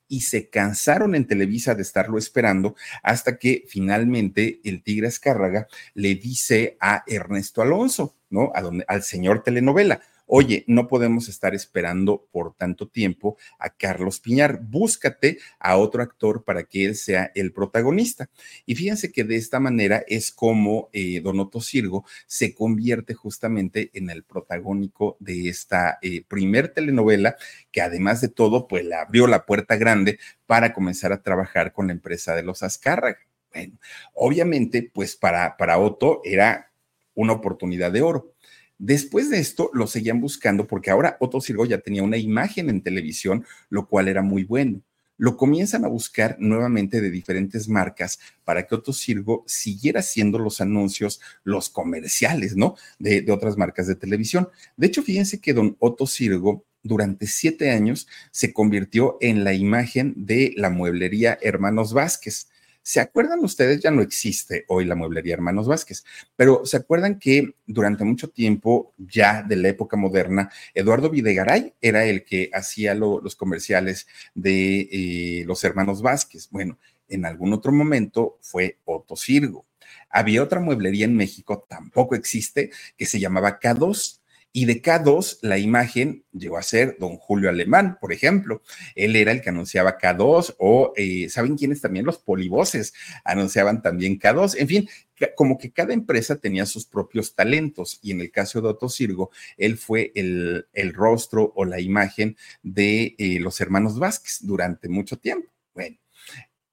[0.08, 6.16] y se cansaron en Televisa de estarlo esperando hasta que finalmente el Tigre Azcárraga le
[6.16, 8.50] dice a Ernesto Alonso, ¿no?
[8.52, 14.20] A donde, al señor telenovela oye, no podemos estar esperando por tanto tiempo a Carlos
[14.20, 18.30] Piñar, búscate a otro actor para que él sea el protagonista.
[18.66, 24.10] Y fíjense que de esta manera es como eh, Donoto Sirgo se convierte justamente en
[24.10, 27.36] el protagónico de esta eh, primer telenovela,
[27.72, 31.88] que además de todo, pues le abrió la puerta grande para comenzar a trabajar con
[31.88, 33.18] la empresa de los Azcárraga.
[33.52, 33.78] Bueno,
[34.14, 36.70] obviamente, pues para, para Otto era
[37.14, 38.32] una oportunidad de oro.
[38.78, 42.80] Después de esto, lo seguían buscando porque ahora Otto Sirgo ya tenía una imagen en
[42.80, 44.82] televisión, lo cual era muy bueno.
[45.16, 50.60] Lo comienzan a buscar nuevamente de diferentes marcas para que Otto Sirgo siguiera haciendo los
[50.60, 52.76] anuncios, los comerciales, ¿no?
[53.00, 54.48] De, de otras marcas de televisión.
[54.76, 60.14] De hecho, fíjense que don Otto Sirgo durante siete años se convirtió en la imagen
[60.16, 62.48] de la mueblería Hermanos Vázquez.
[62.82, 63.80] ¿Se acuerdan ustedes?
[63.80, 66.04] Ya no existe hoy la mueblería Hermanos Vázquez,
[66.36, 72.06] pero ¿se acuerdan que durante mucho tiempo, ya de la época moderna, Eduardo Videgaray era
[72.06, 76.48] el que hacía los comerciales de eh, los Hermanos Vázquez?
[76.50, 79.66] Bueno, en algún otro momento fue Otto Sirgo.
[80.10, 84.20] Había otra mueblería en México, tampoco existe, que se llamaba K2
[84.52, 88.62] y de K2, la imagen llegó a ser don Julio Alemán, por ejemplo.
[88.94, 92.06] Él era el que anunciaba K2 o, eh, ¿saben quiénes también?
[92.06, 94.56] Los polivoces anunciaban también K2.
[94.58, 94.88] En fin,
[95.36, 99.30] como que cada empresa tenía sus propios talentos y en el caso de Otto Sirgo,
[99.56, 105.50] él fue el, rostro o la imagen de eh, los hermanos Vázquez durante mucho tiempo.
[105.74, 105.96] Bueno,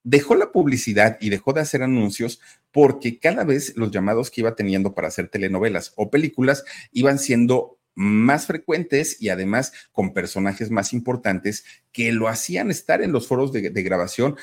[0.06, 2.40] dejó la publicidad y dejó de hacer anuncios
[2.72, 6.64] porque cada vez los llamados que iba teniendo para hacer telenovelas o películas
[6.94, 13.12] iban siendo más frecuentes y además con personajes más importantes que lo hacían estar en
[13.12, 14.36] los foros de, grabación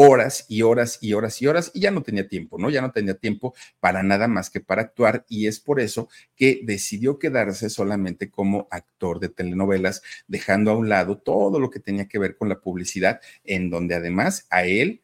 [0.00, 2.70] horas y horas y horas y horas y ya no tenía tiempo, ¿no?
[2.70, 6.60] Ya no tenía tiempo para nada más que para actuar y es por eso que
[6.62, 12.06] decidió quedarse solamente como actor de telenovelas, dejando a un lado todo lo que tenía
[12.06, 15.02] que ver con la publicidad, en donde además a él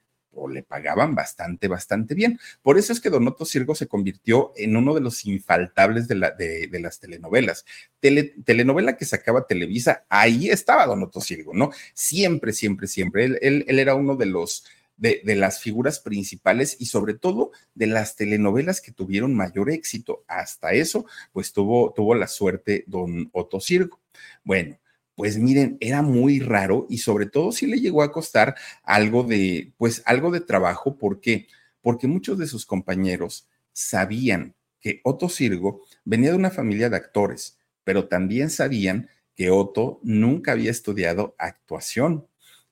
[0.51, 2.39] le pagaban bastante, bastante bien.
[2.63, 6.31] Por eso es que Donoto Sirgo se convirtió en uno de los infaltables de, la,
[6.33, 7.65] de, las telenovelas.
[8.01, 11.71] telenovela que sacaba Televisa, ahí estaba Donoto Sirgo, ¿no?
[11.95, 13.25] Siempre, siempre, siempre.
[13.25, 14.65] Él, él, era uno de los,
[14.97, 20.25] de, de, las figuras principales y sobre todo de las telenovelas que tuvieron mayor éxito.
[20.29, 24.01] Hasta eso, pues tuvo, tuvo la suerte don Otto Sirgo.
[24.45, 24.79] Bueno,
[25.15, 29.73] pues miren, era muy raro y sobre todo si le llegó a costar algo de,
[29.77, 30.99] pues algo de trabajo.
[30.99, 31.47] ¿Por qué?
[31.81, 37.59] Porque muchos de sus compañeros sabían que Otto Sirgo venía de una familia de actores,
[37.85, 42.27] pero también sabían que Otto nunca había estudiado actuación.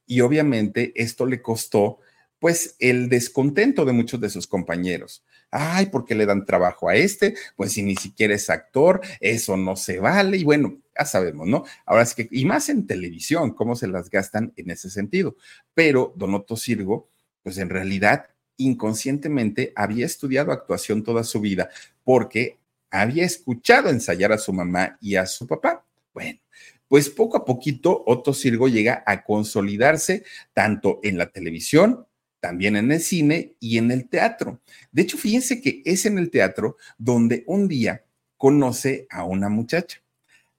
[0.06, 2.00] Y obviamente esto le costó
[2.42, 5.22] pues el descontento de muchos de sus compañeros.
[5.52, 7.36] Ay, porque le dan trabajo a este?
[7.54, 10.38] Pues si ni siquiera es actor, eso no se vale.
[10.38, 11.62] Y bueno, ya sabemos, ¿no?
[11.86, 15.36] Ahora es que, y más en televisión, cómo se las gastan en ese sentido.
[15.72, 17.08] Pero Donoto Sirgo,
[17.44, 18.26] pues en realidad
[18.56, 21.70] inconscientemente había estudiado actuación toda su vida
[22.02, 22.58] porque
[22.90, 25.86] había escuchado ensayar a su mamá y a su papá.
[26.12, 26.40] Bueno,
[26.88, 32.04] pues poco a poquito Otto Sirgo llega a consolidarse tanto en la televisión
[32.42, 34.60] también en el cine y en el teatro.
[34.90, 38.04] De hecho, fíjense que es en el teatro donde un día
[38.36, 40.02] conoce a una muchacha,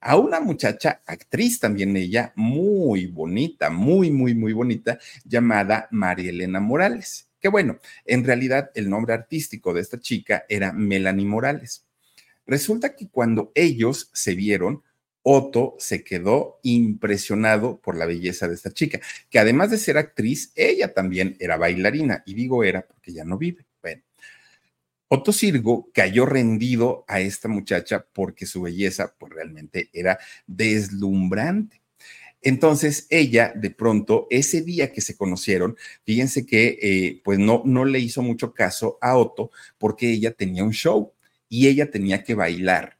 [0.00, 6.58] a una muchacha actriz también ella, muy bonita, muy, muy, muy bonita, llamada María Elena
[6.58, 7.28] Morales.
[7.38, 11.84] Que bueno, en realidad el nombre artístico de esta chica era Melanie Morales.
[12.46, 14.82] Resulta que cuando ellos se vieron,
[15.26, 20.52] Otto se quedó impresionado por la belleza de esta chica, que además de ser actriz,
[20.54, 23.64] ella también era bailarina, y digo era porque ya no vive.
[23.80, 24.02] Bueno,
[25.08, 31.80] Otto Sirgo cayó rendido a esta muchacha porque su belleza pues realmente era deslumbrante.
[32.42, 37.86] Entonces ella de pronto, ese día que se conocieron, fíjense que eh, pues no, no
[37.86, 41.14] le hizo mucho caso a Otto porque ella tenía un show
[41.48, 42.98] y ella tenía que bailar.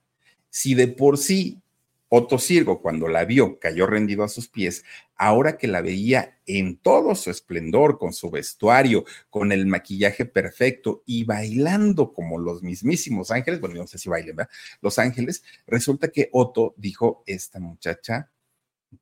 [0.49, 1.61] Si de por sí
[2.09, 4.85] Otto Sirgo, cuando la vio, cayó rendido a sus pies,
[5.17, 11.03] ahora que la veía en todo su esplendor, con su vestuario, con el maquillaje perfecto
[11.07, 14.53] y bailando como los mismísimos ángeles, bueno, yo no sé si bailen, ¿verdad?
[14.81, 18.31] Los ángeles, resulta que Otto dijo, esta muchacha,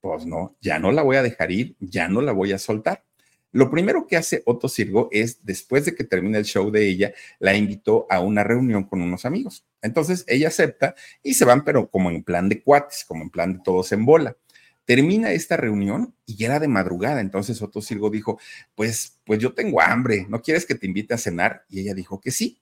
[0.00, 3.04] pues no, ya no la voy a dejar ir, ya no la voy a soltar.
[3.52, 7.12] Lo primero que hace Otto Sirgo es, después de que termina el show de ella,
[7.38, 9.66] la invitó a una reunión con unos amigos.
[9.82, 13.52] Entonces ella acepta y se van, pero como en plan de cuates, como en plan
[13.52, 14.36] de todos en bola.
[14.86, 17.20] Termina esta reunión y ya era de madrugada.
[17.20, 18.40] Entonces Otto Sirgo dijo,
[18.74, 21.64] pues, pues yo tengo hambre, ¿no quieres que te invite a cenar?
[21.68, 22.58] Y ella dijo que sí.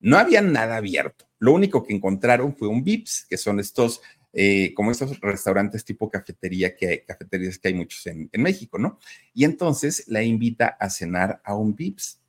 [0.00, 1.26] No había nada abierto.
[1.38, 4.02] Lo único que encontraron fue un Vips, que son estos
[4.36, 8.98] eh, como estos restaurantes tipo cafetería que hay, cafeterías que hay muchos en, México, ¿no?
[9.32, 12.20] Y entonces la invita a cenar a un Vips.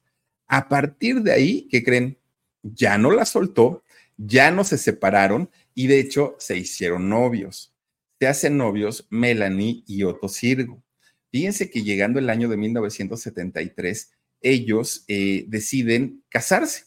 [0.46, 2.20] A partir de ahí, ¿qué creen?
[2.62, 3.84] Ya no la soltó,
[4.18, 7.74] ya no se separaron y de hecho se hicieron novios.
[8.20, 10.84] Se hacen novios Melanie y Otto Sirgo.
[11.32, 16.84] Fíjense que llegando el año de 1973, ellos eh, deciden casarse.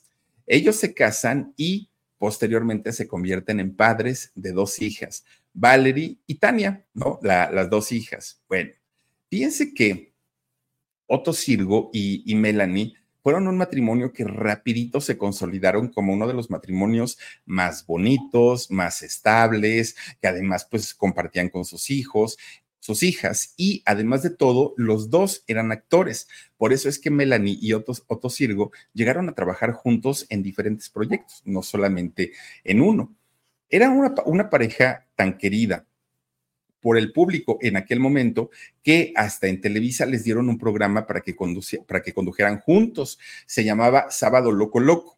[0.47, 1.88] Ellos se casan y
[2.19, 7.19] Posteriormente se convierten en padres de dos hijas, Valerie y Tania, ¿no?
[7.23, 8.43] las dos hijas.
[8.49, 8.73] Bueno,
[9.31, 10.13] fíjense que
[11.07, 16.35] Otto Sirgo y, y Melanie fueron un matrimonio que rapidito se consolidaron como uno de
[16.35, 22.39] los matrimonios más bonitos, más estables, que además pues compartían con sus hijos
[22.81, 26.29] sus hijas y además de todo, los dos eran actores.
[26.57, 30.89] Por eso es que Melanie y Otto, Otto Sirgo llegaron a trabajar juntos en diferentes
[30.89, 32.33] proyectos, no solamente
[32.65, 33.15] en uno.
[33.69, 35.87] Era una, una pareja tan querida
[36.81, 38.51] por el público en aquel momento
[38.83, 41.37] que hasta en Televisa les dieron un programa para que,
[41.87, 43.19] para que condujeran juntos.
[43.47, 45.18] Se llamaba Sábado Loco Loco.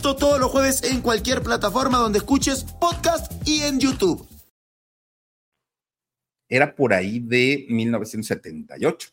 [0.00, 4.26] Esto todos los jueves en cualquier plataforma donde escuches podcast y en YouTube.
[6.48, 9.10] Era por ahí de 1978.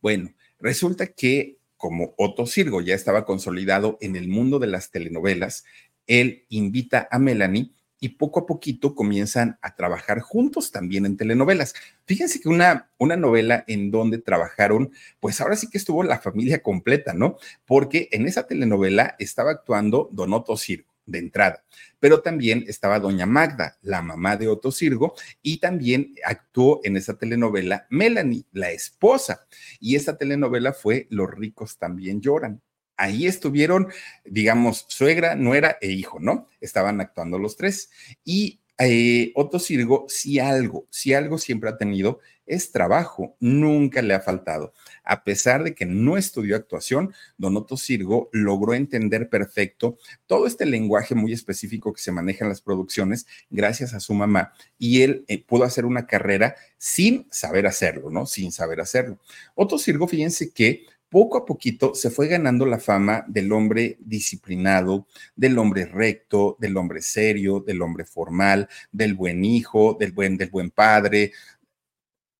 [0.00, 5.64] Bueno, resulta que como Otto Sirgo ya estaba consolidado en el mundo de las telenovelas,
[6.06, 11.74] él invita a Melanie y poco a poquito comienzan a trabajar juntos también en telenovelas.
[12.06, 16.62] Fíjense que una, una novela en donde trabajaron, pues ahora sí que estuvo la familia
[16.62, 17.36] completa, ¿no?
[17.66, 21.64] Porque en esa telenovela estaba actuando Don Otto Sirgo de entrada,
[21.98, 27.16] pero también estaba Doña Magda, la mamá de Otto Sirgo, y también actuó en esa
[27.16, 29.46] telenovela Melanie, la esposa,
[29.80, 32.60] y esa telenovela fue Los ricos también lloran
[32.98, 33.88] ahí estuvieron,
[34.26, 36.46] digamos, suegra, nuera e hijo, ¿no?
[36.60, 37.90] Estaban actuando los tres.
[38.24, 44.14] Y eh, Otto Sirgo, si algo, si algo siempre ha tenido, es trabajo, nunca le
[44.14, 44.72] ha faltado.
[45.04, 50.64] A pesar de que no estudió actuación, don Otto Sirgo logró entender perfecto todo este
[50.64, 55.24] lenguaje muy específico que se maneja en las producciones gracias a su mamá y él
[55.28, 58.26] eh, pudo hacer una carrera sin saber hacerlo, ¿no?
[58.26, 59.18] Sin saber hacerlo.
[59.54, 65.06] Otto Sirgo, fíjense que poco a poquito se fue ganando la fama del hombre disciplinado,
[65.34, 70.50] del hombre recto, del hombre serio, del hombre formal, del buen hijo, del buen, del
[70.50, 71.32] buen padre.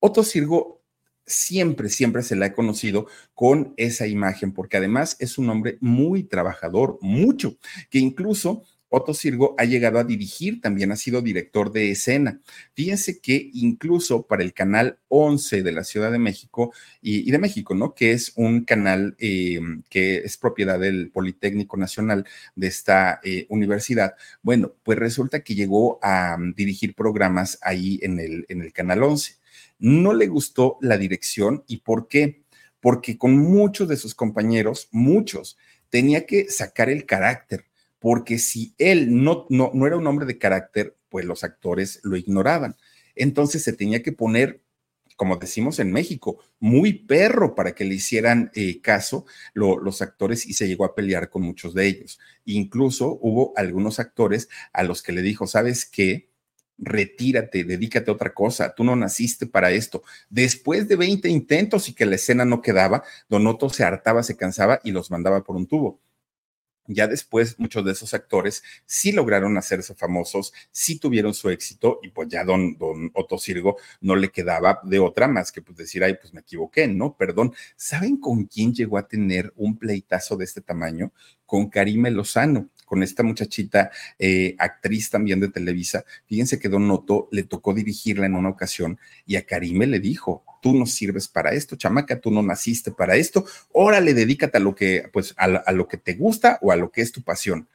[0.01, 0.83] Otto Sirgo
[1.27, 6.25] siempre, siempre se le ha conocido con esa imagen, porque además es un hombre muy
[6.25, 7.57] trabajador, mucho,
[7.91, 12.41] que incluso Otto Sirgo ha llegado a dirigir, también ha sido director de escena.
[12.75, 16.73] Fíjense que incluso para el canal 11 de la Ciudad de México
[17.03, 17.95] y, de México, ¿no?
[17.95, 24.15] Que es un canal eh, que es propiedad del Politécnico Nacional de esta eh, universidad.
[24.43, 29.03] Bueno, pues resulta que llegó a mm, dirigir programas ahí en el, en el canal
[29.03, 29.37] 11.
[29.79, 32.43] No le gustó la dirección y ¿por qué?
[32.81, 35.59] Porque con muchos de sus compañeros, muchos,
[35.91, 37.68] tenía que sacar el carácter
[37.99, 42.17] porque si él no, no, no era un hombre de carácter, pues los actores lo
[42.17, 42.77] ignoraban.
[43.15, 44.63] Entonces se tenía que poner
[45.19, 50.53] como decimos en México, muy perro para que le hicieran eh, caso los actores y
[50.53, 52.21] se llegó a pelear con muchos de ellos.
[52.45, 56.29] Incluso hubo algunos actores a los que le dijo, ¿sabes qué?
[56.81, 60.05] retírate, dedícate a otra cosa, tú no naciste para esto.
[60.31, 64.37] Después de 20 intentos y que la escena no quedaba, Don Otto se hartaba, se
[64.37, 66.01] cansaba y los mandaba por un tubo.
[66.91, 72.09] Ya después, muchos de esos actores sí lograron hacerse famosos, sí tuvieron su éxito y
[72.09, 76.03] pues ya don, don Otto Sirgo no le quedaba de otra más que pues decir,
[76.03, 77.15] ay, pues me equivoqué, ¿no?
[77.15, 77.55] Perdón.
[77.77, 81.13] ¿Saben con quién llegó a tener un pleitazo de este tamaño?
[81.45, 86.07] Con Karime Lozano con esta muchachita eh, actriz también de Televisa.
[86.27, 90.43] Fíjense que Don Otto le tocó dirigirla en una ocasión y a Karime le dijo,
[90.61, 94.75] tú no sirves para esto, chamaca, tú no naciste para esto, órale, dedícate a lo
[94.75, 97.69] que, pues, a lo que te gusta o a lo que es tu pasión.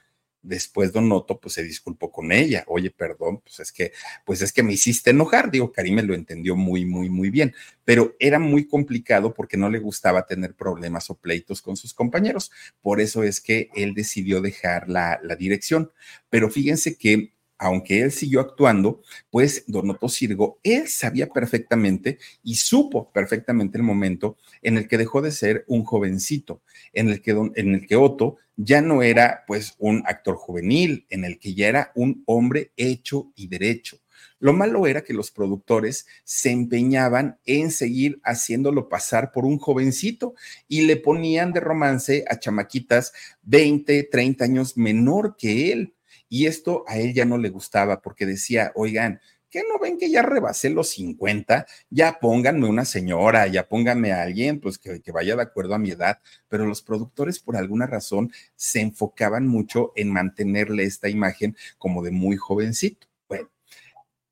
[0.44, 2.66] Después Don Noto pues se disculpó con ella.
[2.68, 3.94] Oye, perdón, pues es que,
[4.26, 5.50] pues es que me hiciste enojar.
[5.50, 7.56] Digo, Karim me lo entendió muy, muy, muy bien.
[7.86, 12.52] Pero era muy complicado porque no le gustaba tener problemas o pleitos con sus compañeros.
[12.82, 15.94] Por eso es que él decidió dejar la, la dirección.
[16.30, 23.12] Pero fíjense que aunque él siguió actuando, pues Donoto Sirgo, él sabía perfectamente y supo
[23.12, 26.62] perfectamente el momento en el que dejó de ser un jovencito,
[26.94, 31.26] en el que, en el que Otto ya no era pues un actor juvenil, en
[31.26, 33.98] el que ya era un hombre hecho y derecho.
[34.40, 40.36] Lo malo era que los productores se empeñaban en seguir haciéndolo pasar por un jovencito
[40.68, 45.94] y le ponían de romance a chamaquitas 20, 30 años menor que él.
[46.34, 49.22] Y esto a él ya no le gustaba porque decía, oigan,
[49.52, 51.68] ¿qué no ven que ya rebasé los 50?
[51.92, 55.78] Ya pónganme una señora, ya pónganme a alguien, pues que, que, vaya de acuerdo a
[55.78, 56.18] mi edad.
[56.48, 62.10] Pero los productores, por alguna razón, se enfocaban mucho en mantenerle esta imagen como de
[62.10, 63.06] muy jovencito.
[63.28, 63.52] Bueno,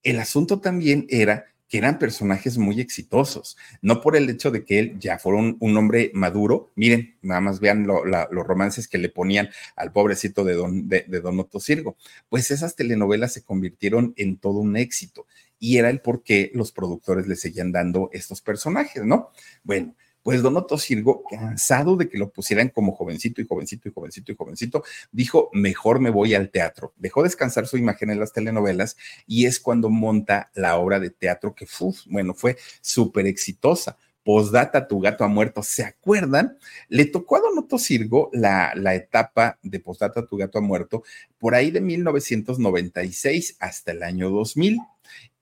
[0.01, 4.77] el asunto también era que eran personajes muy exitosos, no por el hecho de que
[4.77, 6.69] él ya fuera un, hombre maduro.
[6.75, 11.21] Miren, nada más vean los romances que le ponían al pobrecito de Don, de, de
[11.21, 11.95] Don Otto Sirgo.
[12.27, 15.27] Pues esas telenovelas se convirtieron en todo un éxito
[15.59, 19.31] y era el por qué los productores le seguían dando estos personajes, ¿no?
[19.63, 23.91] Bueno, pues Don Otto Sirgo, cansado de que lo pusieran como jovencito y jovencito y
[23.91, 26.93] jovencito y jovencito, dijo, mejor me voy al teatro.
[26.97, 31.55] Dejó descansar su imagen en las telenovelas y es cuando monta la obra de teatro
[31.55, 31.67] que,
[32.07, 33.97] bueno, fue súper exitosa.
[34.23, 36.57] Postdata, tu gato ha muerto, ¿se acuerdan?
[36.89, 41.03] Le tocó a Don Otto Sirgo la, la etapa de Postdata, tu gato ha muerto,
[41.39, 44.77] por ahí de 1996 hasta el año 2000.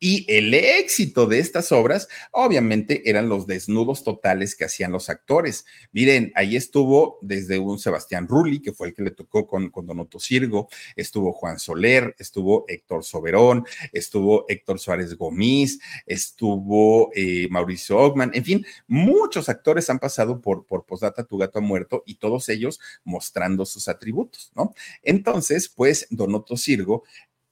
[0.02, 5.66] Y el éxito de estas obras, obviamente, eran los desnudos totales que hacían los actores.
[5.92, 9.86] Miren, ahí estuvo desde un Sebastián Rulli, que fue el que le tocó con, con
[9.86, 17.98] Donoto Sirgo, estuvo Juan Soler, estuvo Héctor Soberón, estuvo Héctor Suárez Gomis, estuvo eh, Mauricio
[17.98, 22.16] Ogman, en fin, muchos actores han pasado por, por Posdata, Tu Gato ha Muerto, y
[22.16, 24.74] todos ellos mostrando sus atributos, ¿no?
[25.04, 27.04] Entonces, pues, Donoto Sirgo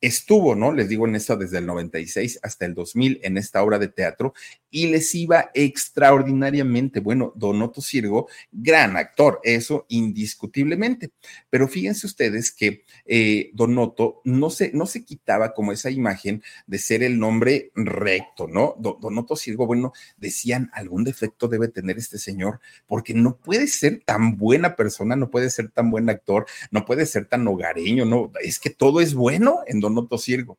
[0.01, 0.71] estuvo, ¿no?
[0.71, 4.33] Les digo en esto desde el 96 hasta el 2000 en esta obra de teatro
[4.69, 6.99] y les iba extraordinariamente.
[6.99, 11.11] Bueno, Donoto Sirgo, gran actor, eso indiscutiblemente.
[11.49, 16.77] Pero fíjense ustedes que eh, Donoto no se, no se quitaba como esa imagen de
[16.77, 18.75] ser el nombre recto, ¿no?
[18.77, 24.37] Donoto Sirgo, bueno, decían, algún defecto debe tener este señor, porque no puede ser tan
[24.37, 28.59] buena persona, no puede ser tan buen actor, no puede ser tan hogareño, no, es
[28.59, 30.57] que todo es bueno en Donoto Sirgo.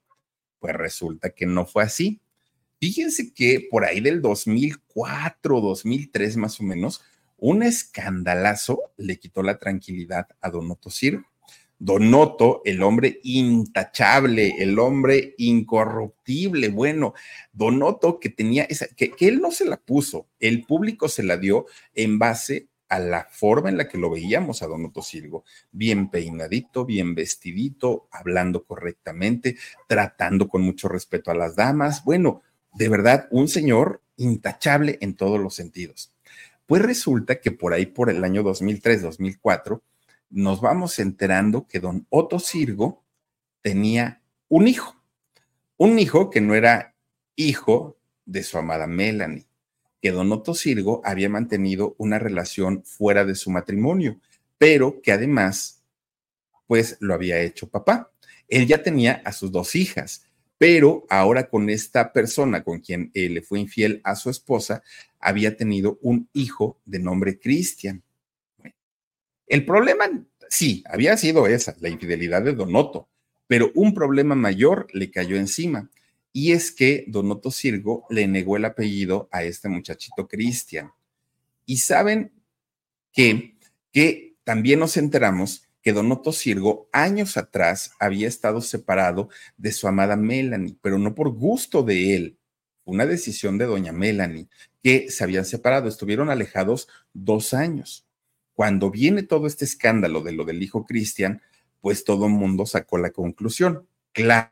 [0.58, 2.20] Pues resulta que no fue así.
[2.80, 7.02] Fíjense que por ahí del 2004, 2003 más o menos,
[7.36, 11.24] un escandalazo le quitó la tranquilidad a Donoto Sirgo.
[11.80, 16.68] Donoto, el hombre intachable, el hombre incorruptible.
[16.68, 17.14] Bueno,
[17.52, 21.36] Donoto que tenía esa, que, que, él no se la puso, el público se la
[21.36, 26.10] dio en base a la forma en la que lo veíamos a Donoto Sirgo, bien
[26.10, 32.04] peinadito, bien vestidito, hablando correctamente, tratando con mucho respeto a las damas.
[32.04, 32.42] Bueno,
[32.74, 36.12] de verdad, un señor intachable en todos los sentidos.
[36.66, 39.80] Pues resulta que por ahí, por el año 2003-2004,
[40.30, 43.02] nos vamos enterando que don Otto Sirgo
[43.62, 44.94] tenía un hijo,
[45.76, 46.94] un hijo que no era
[47.36, 49.47] hijo de su amada Melanie,
[50.00, 54.20] que don Otto Sirgo había mantenido una relación fuera de su matrimonio,
[54.56, 55.82] pero que además,
[56.66, 58.10] pues lo había hecho papá.
[58.48, 60.24] Él ya tenía a sus dos hijas,
[60.56, 64.82] pero ahora con esta persona con quien él le fue infiel a su esposa,
[65.20, 68.02] había tenido un hijo de nombre Cristian.
[69.46, 70.04] El problema,
[70.48, 73.08] sí, había sido esa, la infidelidad de Donoto,
[73.46, 75.90] pero un problema mayor le cayó encima,
[76.32, 80.92] y es que Donoto Sirgo le negó el apellido a este muchachito Cristian.
[81.66, 82.32] Y saben
[83.12, 83.56] que,
[83.92, 89.88] que también nos enteramos que Don Otto Sirgo años atrás había estado separado de su
[89.88, 92.38] amada Melanie, pero no por gusto de él.
[92.84, 94.48] Una decisión de doña Melanie,
[94.82, 98.06] que se habían separado, estuvieron alejados dos años.
[98.54, 101.42] Cuando viene todo este escándalo de lo del hijo Cristian,
[101.80, 103.86] pues todo el mundo sacó la conclusión.
[104.12, 104.50] Claro.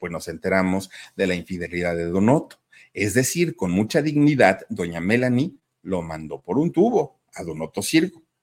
[0.00, 2.56] Pues nos enteramos de la infidelidad de Don Otto.
[2.92, 7.82] Es decir, con mucha dignidad, doña Melanie lo mandó por un tubo a Don Otto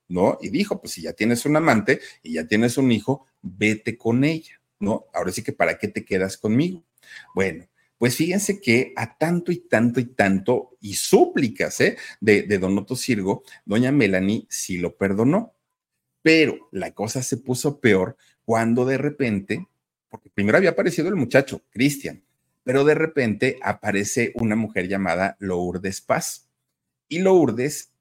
[0.08, 0.38] ¿no?
[0.42, 4.24] Y dijo, pues si ya tienes un amante y ya tienes un hijo, vete con
[4.24, 5.08] ella, ¿no?
[5.14, 6.86] Ahora sí que, ¿para qué te quedas conmigo?
[7.36, 11.98] Bueno, pues fíjense que a tanto y tanto y tanto, y súplicas ¿eh?
[12.22, 15.56] de, de Don Otto Sirgo, doña Melanie sí lo perdonó.
[16.22, 19.68] Pero la cosa se puso peor cuando de repente,
[20.10, 22.24] porque primero había aparecido el muchacho, Cristian,
[22.64, 26.50] pero de repente aparece una mujer llamada Lourdes Paz.
[27.08, 27.94] Y Lourdes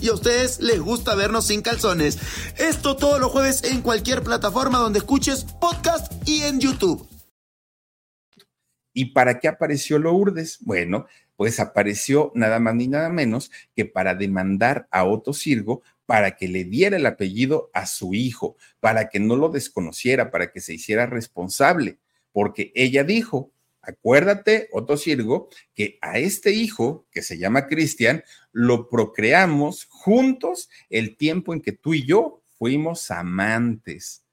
[0.00, 2.18] y a ustedes les gusta vernos sin calzones.
[2.58, 7.08] Esto todos los jueves en cualquier plataforma donde escuches podcast y en YouTube.
[8.92, 10.58] ¿Y para qué apareció Lourdes?
[10.62, 11.06] Bueno,
[11.36, 16.48] pues apareció nada más ni nada menos que para demandar a Otto Sirgo para que
[16.48, 20.74] le diera el apellido a su hijo, para que no lo desconociera, para que se
[20.74, 21.98] hiciera responsable,
[22.32, 23.52] porque ella dijo,
[23.82, 31.16] acuérdate, Otto Sirgo, que a este hijo, que se llama Cristian, lo procreamos juntos el
[31.16, 34.24] tiempo en que tú y yo fuimos amantes.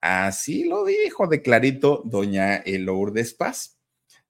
[0.00, 3.78] Así lo dijo de clarito doña Lourdes Paz.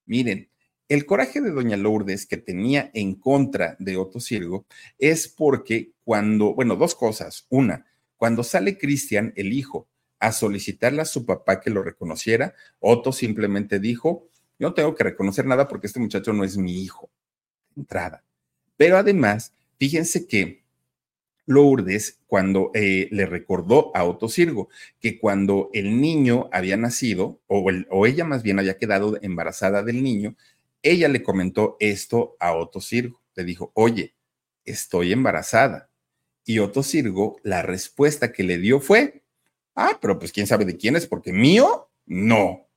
[0.06, 0.48] Miren,
[0.88, 4.64] el coraje de doña Lourdes que tenía en contra de Otto Sirgo
[4.98, 7.46] es porque cuando, bueno, dos cosas.
[7.50, 7.84] Una,
[8.16, 9.86] cuando sale Cristian, el hijo,
[10.18, 15.04] a solicitarle a su papá que lo reconociera, Otto simplemente dijo, yo no tengo que
[15.04, 17.10] reconocer nada porque este muchacho no es mi hijo.
[17.76, 18.24] Entrada.
[18.76, 20.64] Pero además, fíjense que
[21.46, 24.68] Lourdes cuando eh, le recordó a Otto Sirgo
[25.00, 30.02] que cuando el niño había nacido, o, o, ella más bien había quedado embarazada del
[30.02, 30.36] niño,
[30.82, 33.22] ella le comentó esto a Otto Sirgo.
[33.34, 34.14] Le dijo, oye,
[34.64, 35.90] estoy embarazada.
[36.44, 39.22] Y Otto Sirgo, la respuesta que le dio fue,
[39.74, 42.68] ah, pero pues quién sabe de quién es, porque mío, no.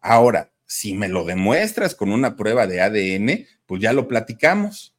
[0.00, 4.92] Ahora, si me lo demuestras con una prueba de ADN, pues ya lo platicamos.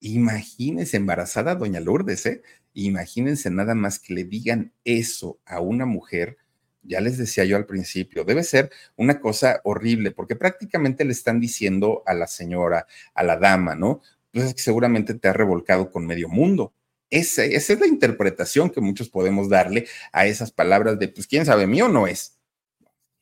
[0.00, 2.42] Imagínense embarazada doña Lourdes, ¿eh?
[2.74, 6.38] Imagínense nada más que le digan eso a una mujer.
[6.82, 11.38] Ya les decía yo al principio, debe ser una cosa horrible porque prácticamente le están
[11.38, 14.00] diciendo a la señora, a la dama, ¿no?
[14.32, 16.74] Pues seguramente te ha revolcado con medio mundo.
[17.10, 21.46] Esa, esa es la interpretación que muchos podemos darle a esas palabras de, pues quién
[21.46, 22.40] sabe, mío no es.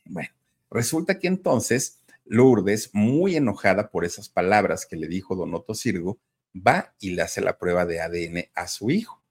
[0.07, 0.31] Bueno,
[0.71, 6.19] resulta que entonces Lourdes, muy enojada por esas palabras que le dijo Don Otto Sirgo,
[6.55, 9.23] va y le hace la prueba de ADN a su hijo.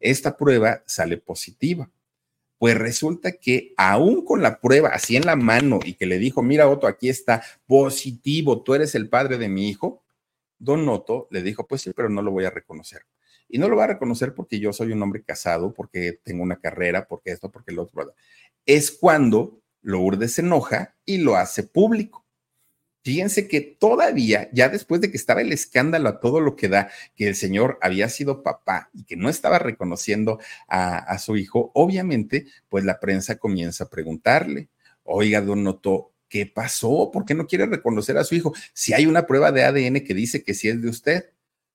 [0.00, 1.90] Esta prueba sale positiva.
[2.58, 6.42] Pues resulta que aún con la prueba así en la mano y que le dijo,
[6.42, 10.04] mira Otto, aquí está positivo, tú eres el padre de mi hijo,
[10.58, 13.02] don Otto le dijo, pues sí, pero no lo voy a reconocer.
[13.48, 16.60] Y no lo va a reconocer porque yo soy un hombre casado, porque tengo una
[16.60, 18.14] carrera, porque esto, porque lo otro.
[18.64, 22.22] Es cuando Lourdes se enoja y lo hace público.
[23.04, 26.88] Fíjense que todavía, ya después de que estaba el escándalo a todo lo que da,
[27.16, 32.46] que el señor había sido papá y que no estaba reconociendo a, su hijo, obviamente,
[32.68, 34.68] pues la prensa comienza a preguntarle,
[35.02, 37.10] oiga, don Noto, ¿qué pasó?
[37.12, 38.54] ¿Por qué no quiere reconocer a su hijo?
[38.72, 41.30] Si hay una prueba de ADN que dice que sí es de usted.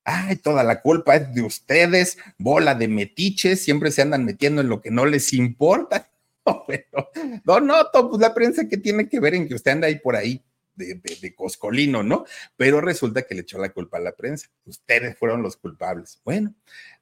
[0.05, 4.69] Ay, toda la culpa es de ustedes, bola de metiches, siempre se andan metiendo en
[4.69, 6.09] lo que no les importa.
[7.45, 10.15] Bueno, don pues la prensa que tiene que ver en que usted anda ahí por
[10.15, 10.43] ahí
[10.77, 12.25] de, Coscolino, ¿no?
[12.55, 14.47] Pero resulta que le echó la culpa a la prensa.
[14.65, 16.21] Ustedes fueron los culpables.
[16.23, 16.53] Bueno,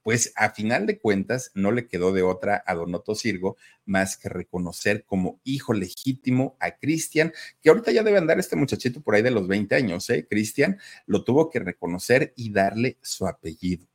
[0.01, 4.29] pues a final de cuentas no le quedó de otra a Donoto Sirgo más que
[4.29, 9.21] reconocer como hijo legítimo a Cristian, que ahorita ya debe andar este muchachito por ahí
[9.21, 10.25] de los 20 años, ¿eh?
[10.27, 13.87] Cristian lo tuvo que reconocer y darle su apellido.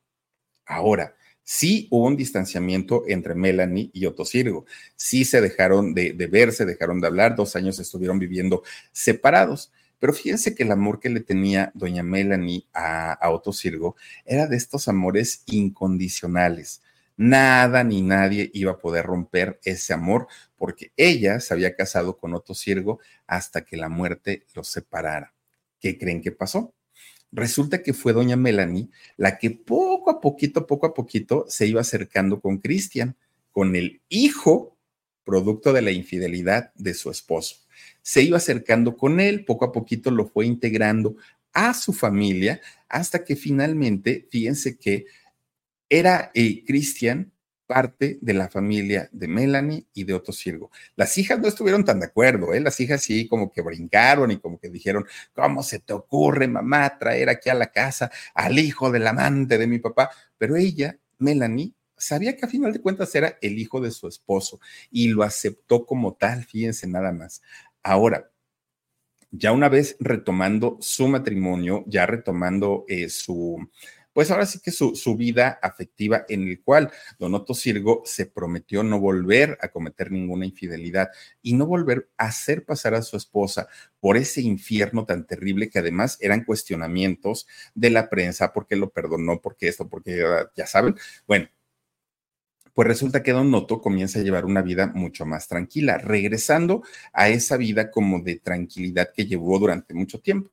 [0.67, 4.67] Ahora, sí hubo un distanciamiento entre Melanie y Otto Sirgo.
[4.97, 8.63] Sí se dejaron de, de ver, se dejaron de hablar, dos años estuvieron viviendo
[8.93, 9.73] separados.
[9.99, 14.47] Pero fíjense que el amor que le tenía doña Melanie a, a Otto Sirgo era
[14.47, 16.83] de estos amores incondicionales.
[17.17, 20.27] Nada ni nadie iba a poder romper ese amor
[20.57, 25.35] porque ella se había casado con Otto Sirgo hasta que la muerte los separara.
[25.81, 26.73] ¿Qué creen que pasó?
[27.33, 31.81] Resulta que fue doña Melanie la que poco a poquito, poco a poquito se iba
[31.81, 33.17] acercando con Cristian,
[33.53, 34.77] con el hijo
[35.25, 37.57] producto de la infidelidad de su esposo.
[38.03, 41.17] Se iba acercando con él, poco a poquito lo fue integrando
[41.53, 45.07] a su familia, hasta que finalmente, fíjense que
[45.89, 47.33] era eh, Cristian
[47.71, 50.73] parte de la familia de Melanie y de Otto Sirgo.
[50.97, 52.59] Las hijas no estuvieron tan de acuerdo, ¿eh?
[52.59, 56.99] las hijas sí como que brincaron y como que dijeron, ¿cómo se te ocurre, mamá,
[56.99, 60.11] traer aquí a la casa al hijo del amante de mi papá?
[60.37, 64.59] Pero ella, Melanie, sabía que a final de cuentas era el hijo de su esposo
[64.91, 67.41] y lo aceptó como tal, fíjense nada más.
[67.85, 68.33] Ahora,
[69.31, 73.65] ya una vez retomando su matrimonio, ya retomando eh, su
[74.21, 78.83] pues ahora sí que su, vida afectiva en el cual Don Otto Sirgo se prometió
[78.83, 81.09] no volver a cometer ninguna infidelidad
[81.41, 83.69] y no volver a hacer pasar a su esposa
[83.99, 89.41] por ese infierno tan terrible que además eran cuestionamientos de la prensa, porque lo perdonó,
[89.41, 90.23] porque esto, porque
[90.55, 90.97] ya saben,
[91.27, 91.49] bueno.
[92.75, 96.83] Pues resulta que Don Otto comienza a llevar una vida mucho más tranquila, regresando
[97.15, 100.51] a esa vida como de tranquilidad que llevó durante mucho tiempo.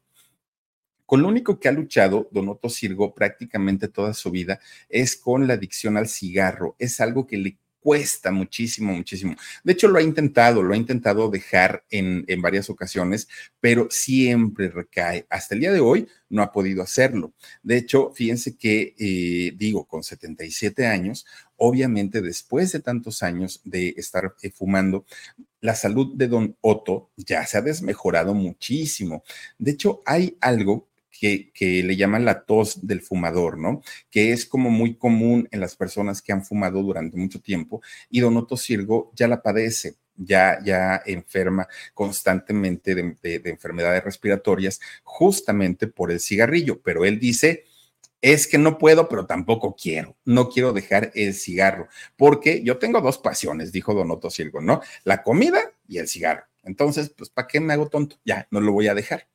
[1.08, 5.54] Con lo único que ha luchado Donoto Sirgo prácticamente toda su vida es con la
[5.54, 6.76] adicción al cigarro.
[6.78, 9.38] Es algo que le cuesta muchísimo, muchísimo.
[9.64, 13.30] De hecho, lo ha intentado, lo ha intentado dejar en, en, varias ocasiones,
[13.62, 15.26] pero siempre recae.
[15.30, 17.32] Hasta el día de hoy no ha podido hacerlo.
[17.64, 23.94] De hecho, fíjense que, eh, digo, con 77 años, obviamente después de tantos años de
[23.96, 25.06] estar eh, fumando,
[25.62, 29.24] la salud de don Otto ya se ha desmejorado muchísimo.
[29.58, 30.90] De hecho, hay algo
[31.20, 31.52] que,
[31.84, 33.82] le llaman la tos del fumador, ¿no?
[34.10, 38.20] Que es como muy común en las personas que han fumado durante mucho tiempo y
[38.20, 39.96] Don Otto Sirgo ya la padece.
[40.20, 47.66] Ya, ya enferma constantemente de, de enfermedades respiratorias justamente por el cigarrillo, pero él dice,
[48.22, 50.16] es que no puedo, pero tampoco quiero.
[50.26, 54.82] No quiero dejar el cigarro, porque yo tengo dos pasiones, dijo Don Otto Sirgo, ¿no?
[55.04, 56.46] La comida y el cigarro.
[56.68, 58.18] Entonces, pues, ¿para qué me hago tonto?
[58.26, 59.28] Ya, no lo voy a dejar.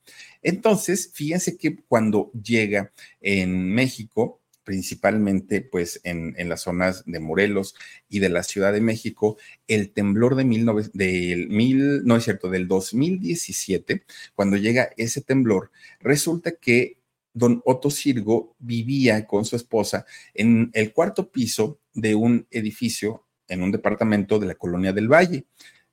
[0.43, 7.75] Entonces, fíjense que cuando llega en México, principalmente pues en, las zonas de Morelos
[8.09, 10.45] y de la Ciudad de México, el temblor de
[10.93, 14.05] del mil, no es cierto, del 2017,
[14.35, 15.71] cuando llega ese temblor,
[16.01, 16.99] resulta que
[17.35, 20.05] don Otto Sirgo vivía con su esposa
[20.35, 25.45] en el cuarto piso de un edificio en un departamento de la Colonia del Valle.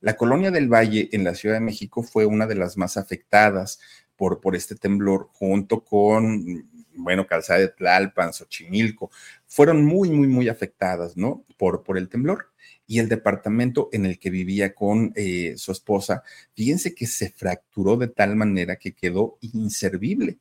[0.01, 3.79] La Colonia del Valle en la Ciudad de México fue una de las más afectadas
[4.15, 9.11] por, por este temblor, junto con, bueno, Calzada de Tlalpan, Xochimilco,
[9.47, 11.45] fueron muy, muy, muy afectadas, ¿no?
[11.57, 12.51] Por, por el temblor.
[12.87, 16.23] Y el departamento en el que vivía con eh, su esposa,
[16.53, 20.39] fíjense que se fracturó de tal manera que quedó inservible.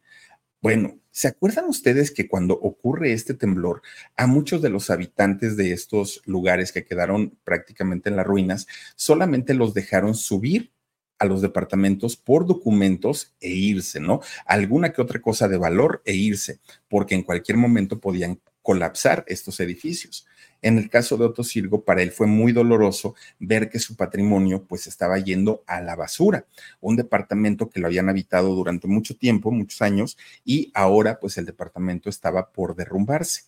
[0.61, 3.83] Bueno, ¿se acuerdan ustedes que cuando ocurre este temblor,
[4.17, 9.53] a muchos de los habitantes de estos lugares que quedaron prácticamente en las ruinas, solamente
[9.53, 10.71] los dejaron subir
[11.19, 14.21] a los departamentos por documentos e irse, ¿no?
[14.47, 19.61] Alguna que otra cosa de valor e irse, porque en cualquier momento podían colapsar estos
[19.61, 20.27] edificios.
[20.61, 24.65] En el caso de Otto Sirgo, para él fue muy doloroso ver que su patrimonio
[24.65, 26.45] pues estaba yendo a la basura,
[26.83, 31.47] un departamento que lo habían habitado durante mucho tiempo, muchos años, y ahora pues el
[31.47, 33.45] departamento estaba por derrumbarse.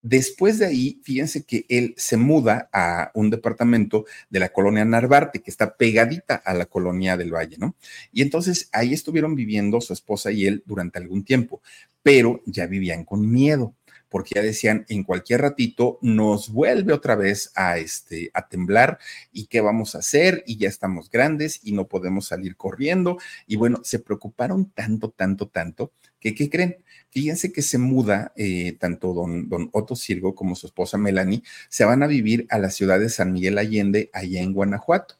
[0.00, 5.42] Después de ahí, fíjense que él se muda a un departamento de la colonia Narvarte,
[5.42, 7.74] que está pegadita a la colonia del Valle, ¿no?
[8.12, 11.60] Y entonces ahí estuvieron viviendo su esposa y él durante algún tiempo,
[12.02, 13.74] pero ya vivían con miedo
[14.10, 18.98] porque ya decían, en cualquier ratito nos vuelve otra vez a, este, a temblar
[19.32, 23.16] y qué vamos a hacer y ya estamos grandes y no podemos salir corriendo.
[23.46, 26.76] Y bueno, se preocuparon tanto, tanto, tanto que, ¿qué creen?
[27.10, 31.84] Fíjense que se muda eh, tanto don, don Otto Sirgo como su esposa Melanie, se
[31.84, 35.16] van a vivir a la ciudad de San Miguel Allende, allá en Guanajuato.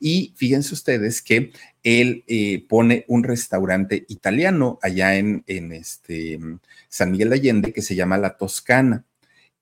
[0.00, 1.52] Y fíjense ustedes que
[1.82, 6.38] él eh, pone un restaurante italiano allá en, en este
[6.88, 9.04] San Miguel de Allende que se llama La Toscana.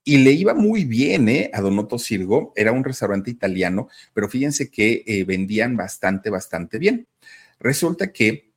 [0.05, 1.49] Y le iba muy bien, ¿eh?
[1.53, 7.07] A Donoto Sirgo, era un restaurante italiano, pero fíjense que eh, vendían bastante, bastante bien.
[7.59, 8.52] Resulta que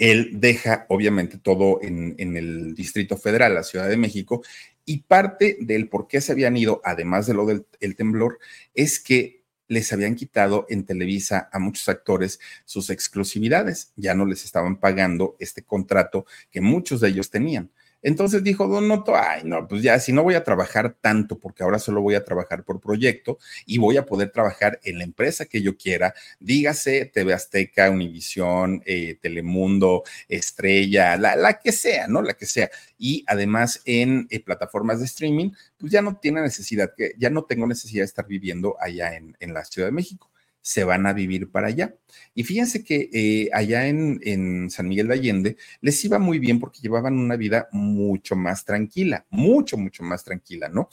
[0.00, 4.42] él deja, obviamente, todo en, el Distrito Federal, la Ciudad de México,
[4.86, 8.38] y parte del por qué se habían ido, además de lo del temblor,
[8.74, 14.44] es que les habían quitado en Televisa a muchos actores sus exclusividades, ya no les
[14.46, 17.70] estaban pagando este contrato que muchos de ellos tenían.
[18.02, 21.62] Entonces dijo Don Noto, ay, no, pues ya, si no voy a trabajar tanto, porque
[21.62, 25.46] ahora solo voy a trabajar por proyecto y voy a poder trabajar en la empresa
[25.46, 32.22] que yo quiera, dígase TV Azteca, Univisión, eh, Telemundo, Estrella, la, la, que sea, ¿no?
[32.22, 32.70] La que sea.
[32.98, 37.44] Y además en eh, plataformas de streaming, pues ya no tiene necesidad, que ya no
[37.44, 40.29] tengo necesidad de estar viviendo allá en, en la Ciudad de México
[40.62, 41.96] se van a vivir para allá.
[42.34, 46.80] Y fíjense que eh, allá en, San Miguel de Allende les iba muy bien porque
[46.80, 50.88] llevaban una vida mucho más tranquila, mucho, mucho más tranquila, ¿no?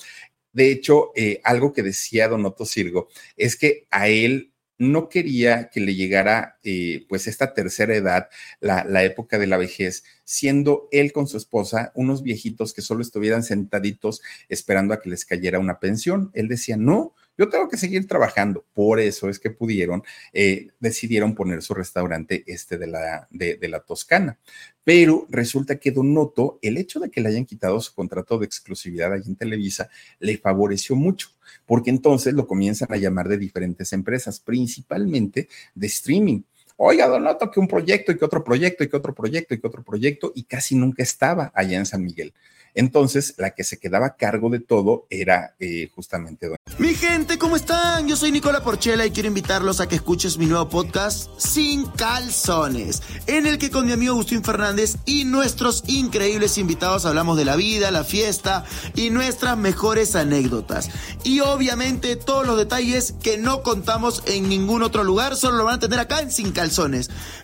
[0.53, 5.69] De hecho, eh, algo que decía Don Otto Sirgo es que a él no quería
[5.69, 10.87] que le llegara eh, pues esta tercera edad, la, la, época de la vejez, siendo
[10.91, 15.59] él con su esposa unos viejitos que solo estuvieran sentaditos esperando a que les cayera
[15.59, 16.29] una pensión.
[16.33, 18.65] Él decía, no, yo tengo que seguir trabajando.
[18.73, 23.81] Por eso es que pudieron, eh, decidieron poner su restaurante este de la, de, la
[23.81, 24.39] Toscana.
[24.83, 28.45] Pero resulta que Don Noto, el hecho de que le hayan quitado su contrato de
[28.45, 31.29] exclusividad allí en Televisa, le favoreció mucho,
[31.65, 36.41] porque entonces lo comienzan a llamar de diferentes empresas, principalmente de streaming
[36.77, 39.67] oiga, Don que un proyecto y que otro proyecto y que otro proyecto y que
[39.67, 42.33] otro proyecto, y casi nunca estaba allá en San Miguel.
[42.77, 46.57] Entonces, la que se quedaba a cargo de todo era eh, justamente Don.
[46.77, 48.07] Mi gente, ¿cómo están?
[48.07, 53.01] Yo soy Nicola Porchela y quiero invitarlos a que escuches mi nuevo podcast Sin Calzones,
[53.25, 57.55] en el que con mi amigo Agustín Fernández y nuestros increíbles invitados hablamos de la
[57.55, 58.63] vida, la fiesta
[58.93, 60.91] y nuestras mejores anécdotas.
[61.23, 65.77] Y obviamente todos los detalles que no contamos en ningún otro lugar, solo lo van
[65.77, 66.66] a tener acá en Sin Calzones.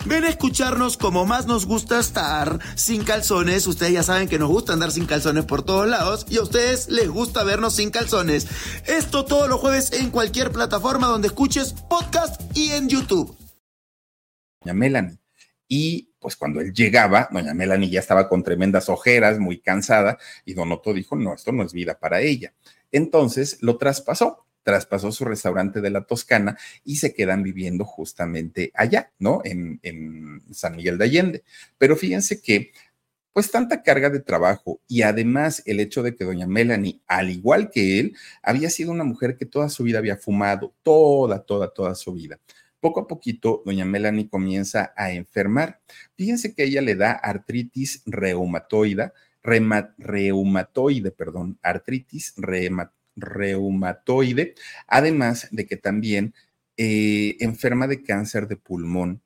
[0.06, 3.66] Ven a escucharnos como más nos gusta estar sin calzones.
[3.68, 6.90] Ustedes ya saben que nos gusta andar sin calzones por todos lados y a ustedes
[6.90, 8.48] les gusta vernos sin calzones.
[8.86, 13.36] Esto todos los jueves en cualquier plataforma donde escuches podcast y en YouTube.
[14.62, 15.18] Doña Melanie.
[15.68, 20.54] Y pues cuando él llegaba, doña Melanie ya estaba con tremendas ojeras, muy cansada, y
[20.54, 22.54] Don Otto dijo, no, esto no es vida para ella.
[22.92, 29.12] Entonces lo traspasó, traspasó su restaurante de la Toscana y se quedan viviendo justamente allá,
[29.20, 29.42] ¿no?
[29.44, 29.80] En,
[30.52, 31.44] San Miguel de Allende.
[31.78, 32.72] Pero fíjense que
[33.34, 37.72] pues tanta carga de trabajo y además el hecho de que doña Melanie, al igual
[37.72, 41.96] que él, había sido una mujer que toda su vida había fumado, toda, toda, toda
[41.96, 42.40] su vida.
[42.80, 45.80] Poco a poquito, doña Melanie comienza a enfermar.
[46.16, 52.34] Fíjense que ella le da artritis reumatoide, reumatoide, perdón, artritis
[53.16, 54.56] reumatoide,
[54.88, 56.34] además de que también
[56.78, 59.22] eh, enferma de cáncer de pulmón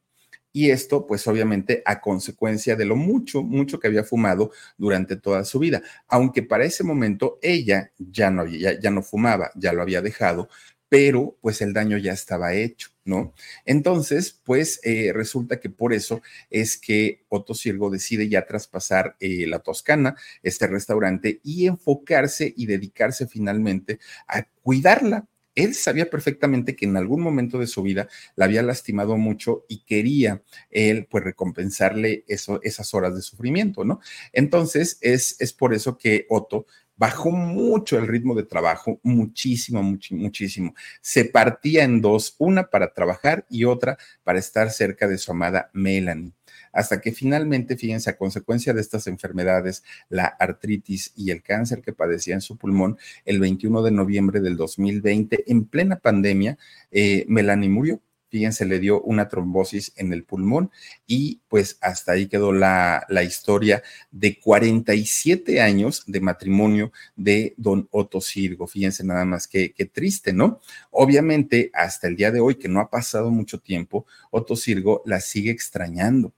[0.57, 5.45] y esto, pues obviamente, a consecuencia de lo mucho, mucho que había fumado durante toda
[5.45, 5.83] su vida.
[6.07, 10.49] Aunque para ese momento ella ya no, ya, ya no fumaba, ya lo había dejado,
[10.89, 13.33] pero pues el daño ya estaba hecho, ¿no?
[13.65, 19.47] Entonces, pues eh, resulta que por eso es que Otto Sirgo decide ya traspasar eh,
[19.47, 25.27] la Toscana, este restaurante, y enfocarse y dedicarse finalmente a cuidarla,
[25.57, 29.79] él sabía perfectamente que en algún momento de su vida la había lastimado mucho y
[29.85, 33.99] quería él pues recompensarle eso, esas horas de sufrimiento, ¿no?
[34.33, 36.67] Entonces es, es por eso que Otto
[36.97, 40.73] bajó mucho el ritmo de trabajo, muchísimo, muchísimo.
[41.01, 45.69] Se partía en dos, una para trabajar y otra para estar cerca de su amada
[45.73, 46.33] Melanie
[46.77, 51.91] hasta que finalmente, fíjense, a consecuencia de estas enfermedades, la artritis y el cáncer que
[51.91, 56.57] padecía en su pulmón, el 21 de noviembre del 2020, en plena pandemia,
[56.91, 60.71] eh, Melanie murió fíjense, le dio una trombosis en el pulmón
[61.05, 67.87] y pues hasta ahí quedó la, la, historia de 47 años de matrimonio de don
[67.91, 68.67] Otto Sirgo.
[68.67, 70.59] Fíjense nada más que, que triste, ¿no?
[70.91, 75.19] Obviamente, hasta el día de hoy, que no ha pasado mucho tiempo, Otto Sirgo la
[75.19, 76.33] sigue extrañando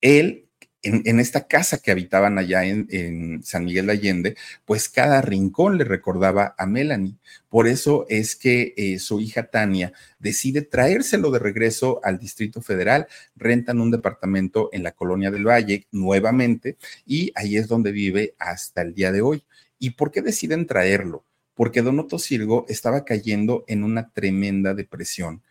[0.00, 0.46] él
[0.82, 5.84] en, esta casa que habitaban allá en, San Miguel de Allende, pues cada rincón le
[5.84, 7.16] recordaba a Melanie.
[7.48, 13.06] Por eso es que eh, su hija Tania decide traérselo de regreso al Distrito Federal,
[13.36, 16.76] rentan un departamento en la Colonia del Valle nuevamente
[17.06, 19.44] y ahí es donde vive hasta el día de hoy.
[19.78, 21.24] ¿Y por qué deciden traerlo?
[21.54, 25.42] Porque Don Otto Sirgo estaba cayendo en una tremenda depresión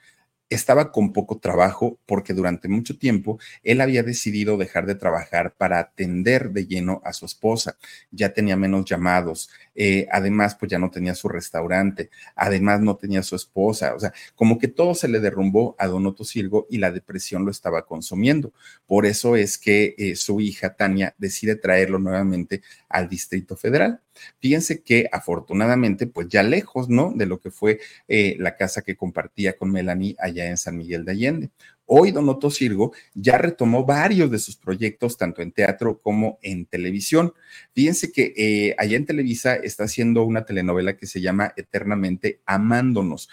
[0.50, 5.80] estaba con poco trabajo porque durante mucho tiempo él había decidido dejar de trabajar para
[5.80, 7.78] atender de lleno a su esposa.
[8.12, 13.24] Ya tenía menos llamados, eh, además pues ya no tenía su restaurante, además no tenía
[13.24, 16.80] su esposa, o sea, como que todo se le derrumbó a Don Otto Sirgo y
[16.80, 18.54] la depresión lo estaba consumiendo.
[18.88, 24.02] Por eso es que eh, su hija Tania decide traerlo nuevamente al Distrito Federal.
[24.39, 27.13] Fíjense que afortunadamente, pues ya lejos, ¿no?
[27.15, 31.05] De lo que fue eh, la casa que compartía con Melanie allá en San Miguel
[31.05, 31.49] de Allende.
[31.86, 36.67] Hoy Don Otto Sirgo ya retomó varios de sus proyectos, tanto en teatro como en
[36.67, 37.34] televisión.
[37.74, 43.30] Fíjense que eh, allá en Televisa está haciendo una telenovela que se llama Eternamente Amándonos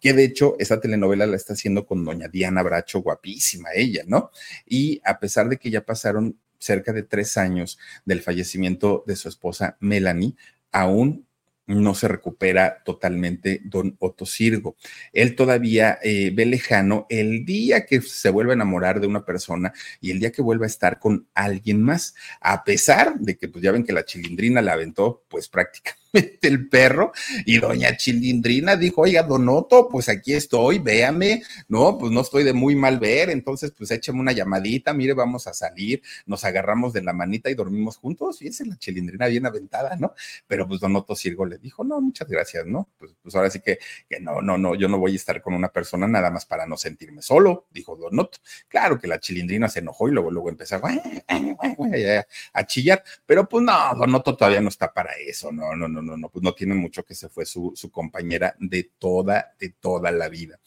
[0.00, 4.30] que de hecho esa telenovela la está haciendo con doña Diana Bracho, guapísima ella, ¿no?
[4.66, 9.28] Y a pesar de que ya pasaron cerca de tres años del fallecimiento de su
[9.28, 10.34] esposa Melanie,
[10.72, 11.26] aún
[11.68, 14.76] no se recupera totalmente don Otto Sirgo.
[15.12, 19.72] Él todavía eh, ve lejano el día que se vuelve a enamorar de una persona
[20.00, 23.62] y el día que vuelva a estar con alguien más, a pesar de que pues
[23.62, 26.07] ya ven que la chilindrina la aventó pues prácticamente
[26.42, 27.12] el perro
[27.44, 32.52] y doña Chilindrina dijo, oiga, Donoto, pues aquí estoy, véame, no, pues no estoy de
[32.52, 37.02] muy mal ver, entonces pues écheme una llamadita, mire, vamos a salir, nos agarramos de
[37.02, 40.14] la manita y dormimos juntos, fíjense, la Chilindrina bien aventada, ¿no?
[40.46, 42.88] Pero pues Donoto Sirgo le dijo, no, muchas gracias, ¿no?
[42.98, 43.78] Pues, pues ahora sí que,
[44.08, 46.66] que no, no, no, yo no voy a estar con una persona nada más para
[46.66, 48.38] no sentirme solo, dijo Donoto.
[48.68, 50.92] Claro que la Chilindrina se enojó y luego, luego empezó a,
[52.52, 56.12] a chillar, pero pues no, Donoto todavía no está para eso, no, no, no no,
[56.12, 59.70] no, no, pues no tiene mucho que se fue su, su compañera de toda, de
[59.70, 60.60] toda la vida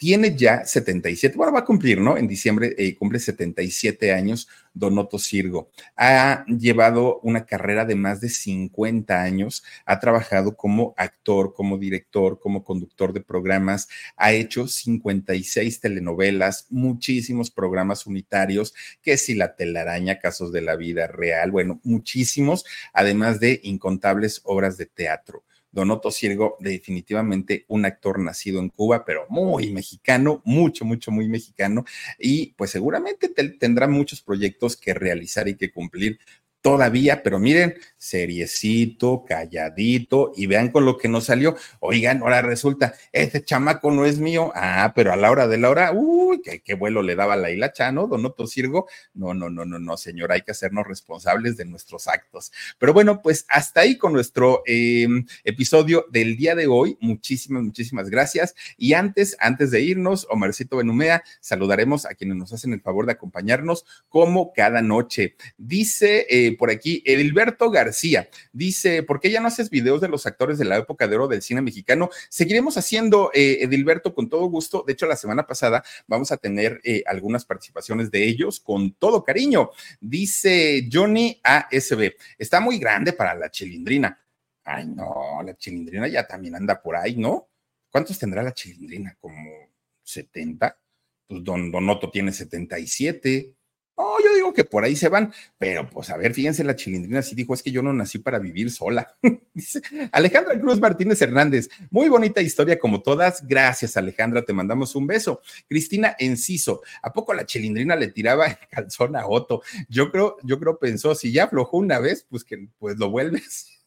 [0.00, 2.16] tiene ya 77, bueno, va a cumplir, ¿no?
[2.16, 5.70] En diciembre eh, cumple 77 años Donoto Sirgo.
[5.94, 12.40] Ha llevado una carrera de más de 50 años, ha trabajado como actor, como director,
[12.40, 18.72] como conductor de programas, ha hecho 56 telenovelas, muchísimos programas unitarios,
[19.02, 24.78] que si la telaraña, casos de la vida real, bueno, muchísimos, además de incontables obras
[24.78, 25.44] de teatro.
[25.72, 31.84] Donoto Sirgo, definitivamente un actor nacido en Cuba, pero muy mexicano, mucho, mucho, muy mexicano,
[32.18, 36.18] y pues seguramente tendrá muchos proyectos que realizar y que cumplir
[36.62, 41.56] todavía, pero miren, seriecito, calladito, y vean con lo que nos salió.
[41.80, 44.52] Oigan, ahora resulta, este chamaco no es mío.
[44.54, 47.92] Ah, pero a la hora de la hora, uy, qué, vuelo le daba la hilacha,
[47.92, 48.06] ¿no?
[48.06, 48.88] Don Otto Sirgo.
[49.14, 52.52] No, no, no, no, no, señor, hay que hacernos responsables de nuestros actos.
[52.78, 56.96] Pero bueno, pues hasta ahí con nuestro em, episodio del día de hoy.
[57.00, 58.54] Muchísimas, muchísimas gracias.
[58.76, 63.12] Y antes, antes de irnos, Omarcito Benumea, saludaremos a quienes nos hacen el favor de
[63.12, 65.36] acompañarnos como cada noche.
[65.58, 70.26] Dice, eh, por aquí, Edilberto García dice, ¿por qué ya no haces videos de los
[70.26, 72.10] actores de la época de oro del cine mexicano?
[72.28, 74.84] Seguiremos haciendo, eh, Edilberto, con todo gusto.
[74.86, 79.22] De hecho, la semana pasada vamos a tener eh, algunas participaciones de ellos con todo
[79.22, 79.70] cariño.
[80.00, 84.18] Dice Johnny ASB, está muy grande para la chilindrina.
[84.64, 87.48] Ay, no, la chilindrina ya también anda por ahí, ¿no?
[87.90, 89.16] ¿Cuántos tendrá la chilindrina?
[89.20, 89.70] ¿Como
[90.02, 90.78] 70?
[91.26, 93.54] Pues Don Donoto tiene 77.
[94.02, 97.20] Oh, yo digo que por ahí se van, pero pues a ver, fíjense, la chilindrina
[97.20, 99.14] sí dijo, es que yo no nací para vivir sola.
[100.12, 103.46] Alejandra Cruz Martínez Hernández, muy bonita historia como todas.
[103.46, 105.42] Gracias, Alejandra, te mandamos un beso.
[105.68, 109.60] Cristina Enciso, ¿a poco la chilindrina le tiraba el calzón a Otto?
[109.90, 113.66] Yo creo, yo creo pensó, si ya aflojó una vez, pues que pues lo vuelves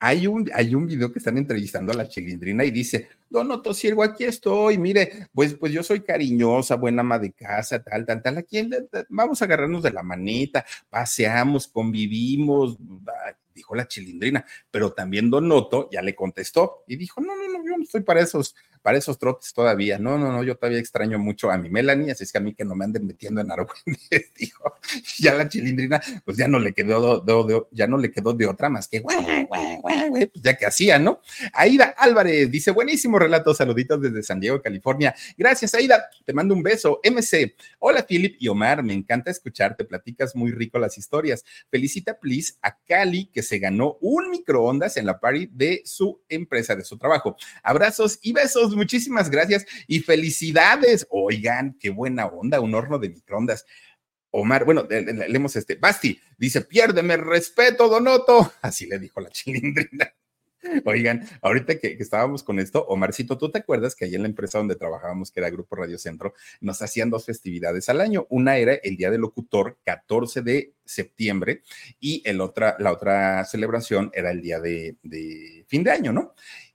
[0.00, 3.72] hay un, hay un video que están entrevistando a la chilindrina y dice, Don Otto
[4.04, 8.38] aquí estoy, mire, pues, pues yo soy cariñosa, buena ama de casa, tal, tal, tal,
[8.38, 8.70] aquí
[9.08, 12.78] vamos a agarrarnos de la manita, paseamos, convivimos,
[13.54, 17.64] dijo la chilindrina, pero también Don Otto ya le contestó y dijo, no, no, no,
[17.64, 19.98] yo no estoy para esos, para esos trotes todavía.
[19.98, 22.54] No, no, no, yo todavía extraño mucho a mi Melanie, así es que a mí
[22.54, 24.74] que no me anden metiendo en argüentes, dijo.
[25.18, 28.68] Ya la chilindrina, pues ya no le quedó de, ya no le quedó de otra
[28.68, 29.16] más que pues
[30.34, 31.20] ya que hacía, ¿no?
[31.52, 35.14] Aida Álvarez dice, buenísimo relato, saluditos desde San Diego, California.
[35.36, 37.00] Gracias, Aida, te mando un beso.
[37.02, 41.44] MC, hola Philip y Omar, me encanta escucharte, platicas muy rico las historias.
[41.70, 46.76] Felicita, please, a Cali, que se ganó un microondas en la party de su empresa,
[46.76, 47.36] de su trabajo.
[47.62, 51.06] Abrazos y besos muchísimas gracias y felicidades.
[51.10, 53.66] Oigan, qué buena onda, un horno de microondas.
[54.30, 55.76] Omar, bueno, leemos este.
[55.76, 58.52] Basti dice: piérdeme respeto, Donoto.
[58.62, 60.12] Así le dijo la chilindrina.
[60.84, 64.58] Oigan, ahorita que, estábamos con esto, Omarcito, ¿tú te acuerdas que ahí en la empresa
[64.58, 68.26] donde trabajábamos, que era Grupo Radio Centro, nos hacían dos festividades al año?
[68.30, 71.62] Una era el Día del Locutor, 14 de septiembre,
[72.00, 76.34] y el otra, la otra celebración era el día de, de fin de año, ¿no?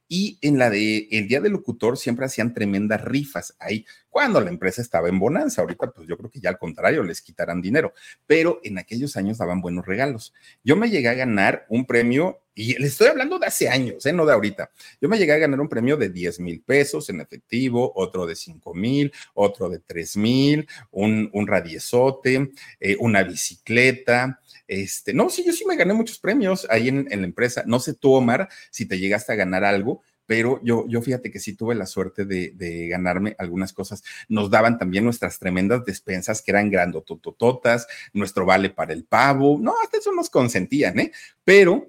[0.09, 3.55] Y en la de el Día del Locutor siempre hacían tremendas rifas.
[3.59, 5.61] Ahí cuando la empresa estaba en bonanza.
[5.61, 7.93] Ahorita, pues yo creo que ya al contrario, les quitarán dinero,
[8.25, 10.33] pero en aquellos años daban buenos regalos.
[10.63, 14.11] Yo me llegué a ganar un premio y le estoy hablando de hace años, ¿eh?
[14.11, 14.69] no de ahorita.
[14.99, 18.35] Yo me llegué a ganar un premio de 10 mil pesos en efectivo, otro de
[18.35, 22.51] 5 mil, otro de 3 mil, un, un radiezote,
[22.81, 24.41] eh, una bicicleta.
[24.69, 27.63] Este, no, sí, yo sí me gané muchos premios ahí en, la empresa.
[27.65, 31.39] No sé tú, Omar, si te llegaste a ganar algo, pero yo, yo fíjate que
[31.39, 34.03] sí tuve la suerte de, ganarme algunas cosas.
[34.27, 39.73] Nos daban también nuestras tremendas despensas que eran grandototototas, nuestro vale para el pavo, no,
[39.83, 41.11] hasta eso nos consentían, ¿eh?
[41.43, 41.87] Pero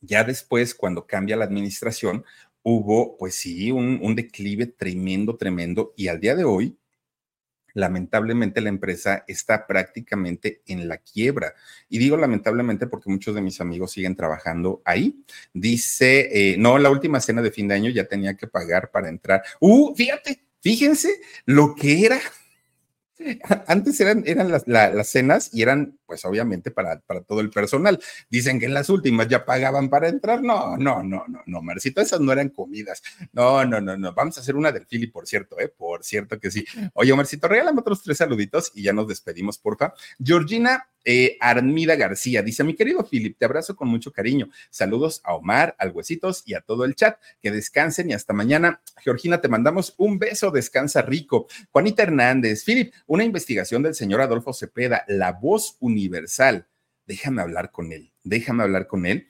[0.00, 2.24] ya después, cuando cambia la administración,
[2.62, 6.76] hubo, pues sí, un declive tremendo, tremendo, y al día de hoy,
[7.76, 11.54] lamentablemente la empresa está prácticamente en la quiebra.
[11.88, 15.22] Y digo lamentablemente porque muchos de mis amigos siguen trabajando ahí.
[15.52, 19.10] Dice, eh, no, la última cena de fin de año ya tenía que pagar para
[19.10, 19.42] entrar.
[19.60, 22.18] Uh, fíjate, fíjense lo que era
[23.66, 28.00] antes eran, eran las, las, cenas y eran, pues obviamente, para, para todo el personal.
[28.30, 30.42] Dicen que en las últimas ya pagaban para entrar.
[30.42, 33.02] No, no, no, no, no, Marcito, esas no eran comidas.
[33.32, 34.12] No, no, no, no.
[34.12, 35.68] Vamos a hacer una del Philly, por cierto, ¿eh?
[35.68, 36.64] Por cierto que sí.
[36.94, 39.94] Oye, Marcito, regálame otros tres saluditos y ya nos despedimos, porfa.
[40.22, 44.48] Georgina eh, Armida García dice: Mi querido Philip, te abrazo con mucho cariño.
[44.70, 47.18] Saludos a Omar, al Huesitos y a todo el chat.
[47.40, 48.80] Que descansen y hasta mañana.
[49.02, 50.50] Georgina, te mandamos un beso.
[50.50, 51.46] Descansa rico.
[51.70, 55.95] Juanita Hernández, Philip, una investigación del señor Adolfo Cepeda, la voz universal.
[57.06, 58.12] Déjame hablar con él.
[58.24, 59.28] Déjame hablar con él.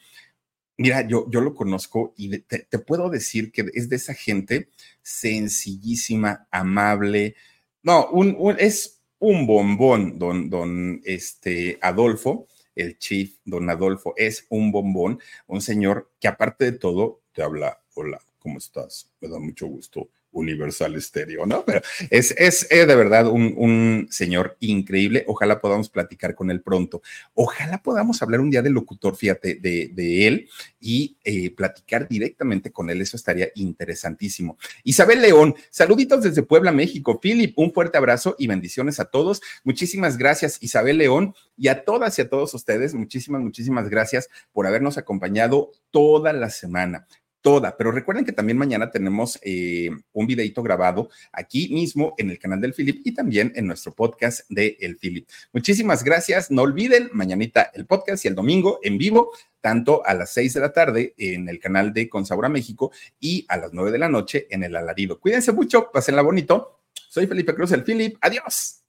[0.79, 4.69] Mira, yo, yo lo conozco y te, te puedo decir que es de esa gente
[5.03, 7.35] sencillísima, amable.
[7.83, 14.47] No, un, un, es un bombón, don, don este, Adolfo, el chief, don Adolfo, es
[14.51, 19.11] un bombón, un señor que aparte de todo te habla, hola, ¿cómo estás?
[19.21, 21.65] Me da mucho gusto Universal Estéreo, ¿no?
[21.65, 21.81] Pero
[22.11, 25.25] es, es eh, de verdad un, un, señor increíble.
[25.27, 27.03] Ojalá podamos platicar con él pronto.
[27.35, 32.71] Ojalá podamos hablar un día del locutor, fíjate, de, de él y eh, platicar directamente
[32.71, 33.01] con él.
[33.01, 34.59] Eso estaría interesantísimo.
[34.85, 37.19] Isabel León, saluditos desde Puebla, México.
[37.21, 39.41] Philip, un fuerte abrazo y bendiciones a todos.
[39.65, 42.95] Muchísimas gracias, Isabel León, y a todas y a todos ustedes.
[42.95, 47.07] Muchísimas, muchísimas gracias por habernos acompañado toda la semana
[47.47, 52.41] toda, pero recuerden que también mañana tenemos eh, un videito grabado aquí mismo en el
[52.41, 55.29] canal del Philip y también en nuestro podcast de El Philip.
[55.53, 56.51] Muchísimas gracias.
[56.51, 59.31] No olviden, mañanita el podcast y el domingo en vivo,
[59.61, 62.91] tanto a las seis de la tarde en el canal de Consabora México
[63.21, 65.21] y a las nueve de la noche en el Alarido.
[65.21, 66.81] Cuídense mucho, pásenla bonito.
[67.09, 68.17] Soy Felipe Cruz, el Philip.
[68.23, 68.86] Adiós.